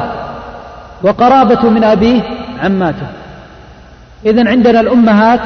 [1.02, 2.20] وقرابة من أبيه
[2.64, 3.06] عماته.
[4.26, 5.40] إذا عندنا الأمهات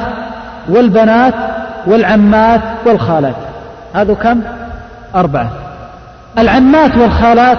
[0.69, 1.33] والبنات
[1.87, 3.35] والعمات والخالات.
[3.93, 4.41] هذا كم؟
[5.15, 5.49] أربعة.
[6.37, 7.57] العمات والخالات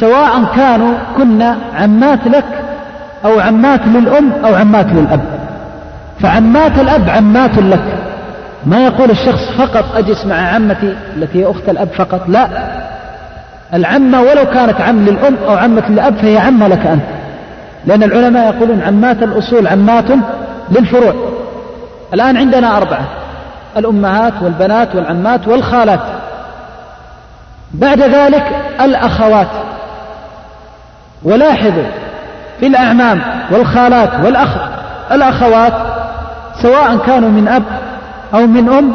[0.00, 2.44] سواء كانوا كنا عمات لك
[3.24, 5.20] أو عمات للأم أو عمات للأب.
[6.20, 7.84] فعمات الأب عمات لك.
[8.66, 12.48] ما يقول الشخص فقط أجلس مع عمتي التي هي أخت الأب فقط لا.
[13.74, 17.02] العمة ولو كانت عم للأم أو عمة للأب فهي عمة لك أنت.
[17.86, 20.04] لأن العلماء يقولون عمات الأصول عمات
[20.70, 21.27] للفروع.
[22.14, 23.04] الآن عندنا أربعة.
[23.76, 26.00] الأمهات والبنات والعمات والخالات.
[27.74, 28.46] بعد ذلك
[28.80, 29.48] الأخوات.
[31.22, 31.86] ولاحظوا
[32.60, 34.56] في الأعمام والخالات والأخ
[35.12, 35.72] الأخوات
[36.62, 37.62] سواء كانوا من أب
[38.34, 38.94] أو من أم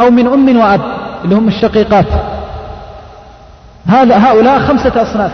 [0.00, 0.80] أو من أم وأب
[1.24, 2.06] اللي هم الشقيقات.
[3.86, 5.32] هذا هؤلاء خمسة أصناف.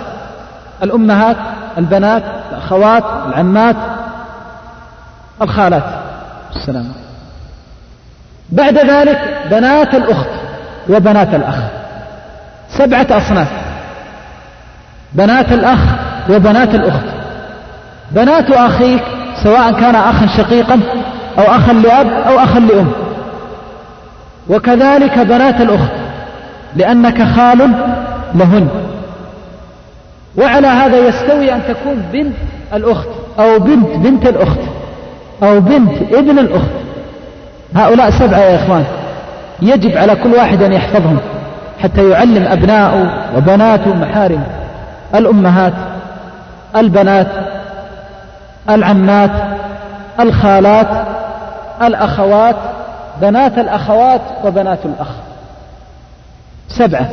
[0.83, 1.37] الأمهات
[1.79, 2.23] البنات
[2.53, 3.77] الأخوات العمات
[5.43, 5.85] الخالات.
[6.57, 7.10] السلام
[8.53, 9.19] بعد ذلك
[9.51, 10.29] بنات الأخت
[10.89, 11.57] وبنات الأخ.
[12.79, 13.49] سبعة أصناف.
[15.13, 15.79] بنات الأخ
[16.31, 17.05] وبنات الأخت.
[18.11, 19.03] بنات أخيك
[19.43, 20.81] سواء كان أخا شقيقا
[21.39, 22.93] أو أخا لأب أو أخا لأم.
[24.49, 25.93] وكذلك بنات الأخت
[26.77, 27.59] لأنك خال
[28.35, 28.69] لهن.
[30.39, 32.37] وعلى هذا يستوي أن تكون بنت
[32.73, 34.61] الأخت أو بنت بنت الأخت
[35.43, 36.80] أو بنت ابن الأخت.
[37.77, 38.85] هؤلاء سبعة يا إخوان.
[39.63, 41.19] يجب على كل واحد أن يحفظهم
[41.83, 44.45] حتى يعلم أبناءه وبناته محارم.
[45.15, 45.73] الأمهات
[46.77, 47.27] البنات
[48.71, 49.31] العمات
[50.21, 51.07] الخالات
[51.83, 52.57] الأخوات
[53.21, 55.09] بنات الأخوات وبنات الأخ.
[56.69, 57.09] سبعة.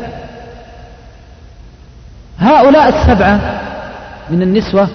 [2.40, 3.40] هؤلاء السبعة
[4.30, 4.88] من النسوة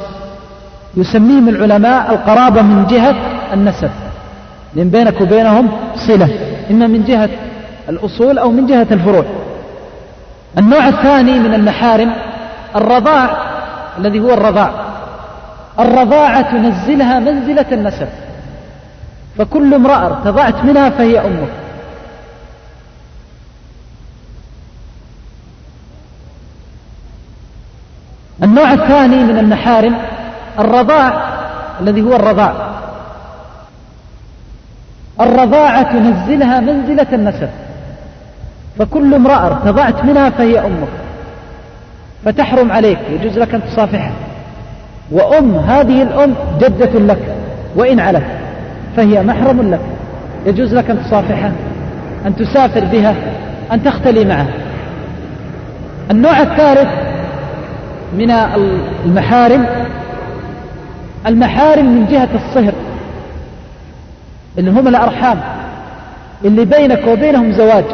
[0.97, 3.15] يسميهم العلماء القرابة من جهة
[3.53, 3.91] النسب.
[4.75, 6.29] لأن بينك وبينهم صلة.
[6.71, 7.29] إما من جهة
[7.89, 9.25] الأصول أو من جهة الفروع.
[10.59, 12.13] النوع الثاني من المحارم
[12.77, 13.37] الرضاع
[13.99, 14.71] الذي هو الرضاع.
[15.81, 18.09] الرضاعة تنزلها منزلة النسب.
[19.39, 21.49] فكل امرأة ارتضعت منها فهي أمك
[28.43, 29.97] النوع الثاني من المحارم
[30.59, 31.23] الرضاع
[31.81, 32.82] الذي هو الرضاع.
[35.23, 37.49] الرضاعة تنزلها منزلة النسب.
[38.79, 40.89] فكل امرأة ارتضعت منها فهي أمك.
[42.25, 44.13] فتحرم عليك يجوز لك أن تصافحها.
[45.11, 47.35] وأم هذه الأم جدة لك
[47.77, 48.27] وإن علت
[48.97, 49.81] فهي محرم لك.
[50.47, 51.53] يجوز لك أن تصافحها
[52.27, 53.15] أن تسافر بها
[53.73, 54.53] أن تختلي معها.
[56.11, 56.89] النوع الثالث
[58.19, 59.67] من المحارم
[61.27, 62.73] المحارم من جهة الصهر.
[64.59, 65.41] اللي هم الأرحام.
[66.45, 67.85] اللي بينك وبينهم زواج.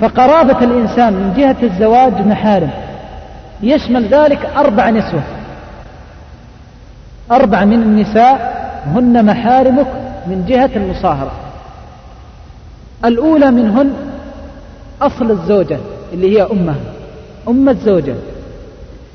[0.00, 2.70] فقرابة الإنسان من جهة الزواج محارم.
[3.62, 5.22] يشمل ذلك أربع نسوة.
[7.30, 9.86] أربع من النساء هن محارمك
[10.26, 11.32] من جهة المصاهرة.
[13.04, 13.92] الأولى منهن
[15.02, 15.78] أصل الزوجة
[16.12, 16.76] اللي هي أمها.
[17.48, 18.14] أم الزوجة.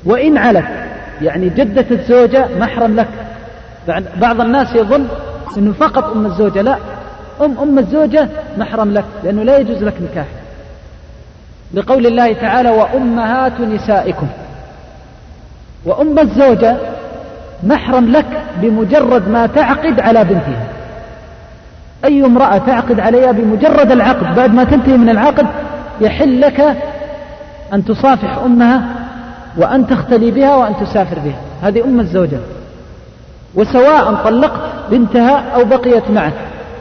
[0.04, 0.64] وإن علت
[1.22, 3.08] يعني جدة الزوجة محرم لك.
[4.20, 5.08] بعض الناس يظن
[5.56, 6.78] أنه فقط أم الزوجة لا.
[7.40, 8.28] أم أم الزوجة
[8.58, 10.26] محرم لك لأنه لا يجوز لك نكاح.
[11.74, 14.26] لقول الله تعالى وأمهات نسائكم.
[15.84, 16.76] وأم الزوجة
[17.62, 20.66] محرم لك بمجرد ما تعقد على بنتها.
[22.04, 25.46] أي امرأة تعقد عليها بمجرد العقد بعد ما تنتهي من العقد
[26.00, 26.76] يحل لك
[27.72, 28.82] أن تصافح أمها
[29.56, 31.38] وأن تختلي بها وأن تسافر بها.
[31.62, 32.38] هذه أم الزوجة.
[33.54, 36.32] وسواء طلقت بنتها أو بقيت معك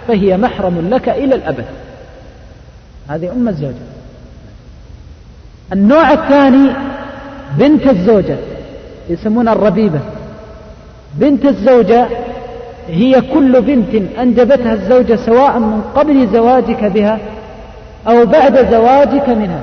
[0.08, 1.66] فهي محرم لك إلى الأبد.
[3.10, 3.74] هذه أم الزوجة.
[5.74, 6.70] النوع الثاني
[7.58, 8.36] بنت الزوجة
[9.10, 10.00] يسمونها الربيبة.
[11.14, 12.08] بنت الزوجة
[12.88, 17.20] هي كل بنت أنجبتها الزوجة سواء من قبل زواجك بها
[18.08, 19.62] أو بعد زواجك منها.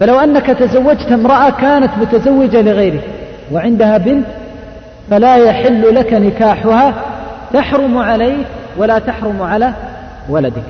[0.00, 3.04] فلو أنك تزوجت امرأة كانت متزوجة لغيرك
[3.52, 4.26] وعندها بنت
[5.10, 6.94] فلا يحل لك نكاحها
[7.52, 8.46] تحرم عليك
[8.76, 9.72] ولا تحرم على
[10.28, 10.62] ولدك.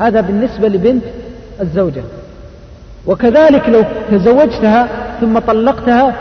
[0.00, 1.02] هذا بالنسبة لبنت
[1.60, 2.02] الزوجة.
[3.06, 4.88] وكذلك لو تزوجتها
[5.20, 6.14] ثم طلقتها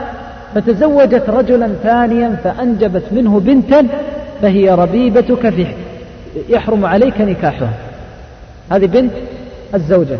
[0.55, 3.87] فتزوجت رجلا ثانيا فأنجبت منه بنتا
[4.41, 5.67] فهي ربيبتك في
[6.49, 7.73] يحرم عليك نكاحها.
[8.71, 9.11] هذه بنت
[9.73, 10.17] الزوجة.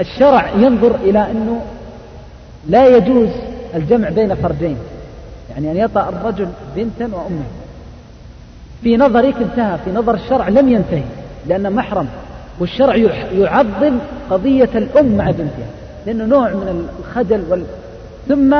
[0.00, 1.60] الشرع ينظر إلى أنه
[2.68, 3.28] لا يجوز
[3.74, 4.76] الجمع بين فردين.
[5.50, 7.44] يعني أن يطأ الرجل بنتا وأمه.
[8.82, 11.02] في نظرك انتهى في نظر الشرع لم ينتهي
[11.46, 12.06] لأنه محرم.
[12.60, 12.96] والشرع
[13.38, 13.98] يعظم
[14.30, 15.68] قضية الأم مع بنتها
[16.06, 17.62] لأنه نوع من الخجل وال...
[18.28, 18.56] ثم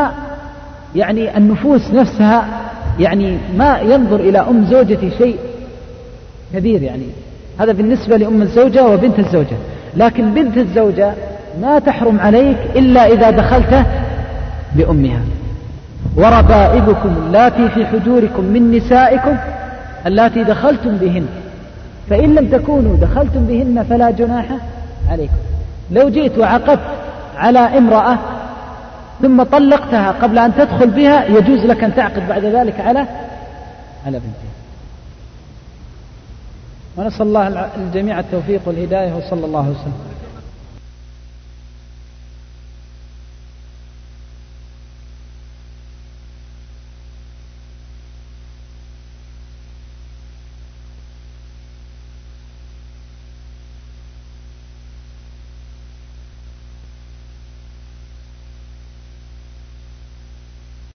[0.97, 2.49] يعني النفوس نفسها
[2.99, 5.37] يعني ما ينظر إلى أم زوجتي شيء
[6.55, 7.07] كبير يعني.
[7.59, 9.57] هذا بالنسبة لأم الزوجة وبنت الزوجة.
[9.97, 11.13] لكن بنت الزوجة
[11.61, 13.87] ما تحرم عليك إلا إذا دخلت
[14.75, 15.21] بأمها
[16.17, 19.37] وربائبكم اللاتي في حجوركم من نسائكم
[20.07, 21.27] اللاتي دخلتم بهن.
[22.11, 24.47] فإن لم تكونوا دخلتم بهن فلا جناح
[25.11, 25.35] عليكم.
[25.91, 26.81] لو جئت وعقدت
[27.37, 28.19] على امرأة
[29.23, 33.07] ثم طلقتها قبل أن تدخل بها يجوز لك أن تعقد بعد ذلك على
[34.07, 34.53] على بنتها.
[36.97, 39.93] ونسأل الله الجميع التوفيق والهداية وصلى الله وسلم.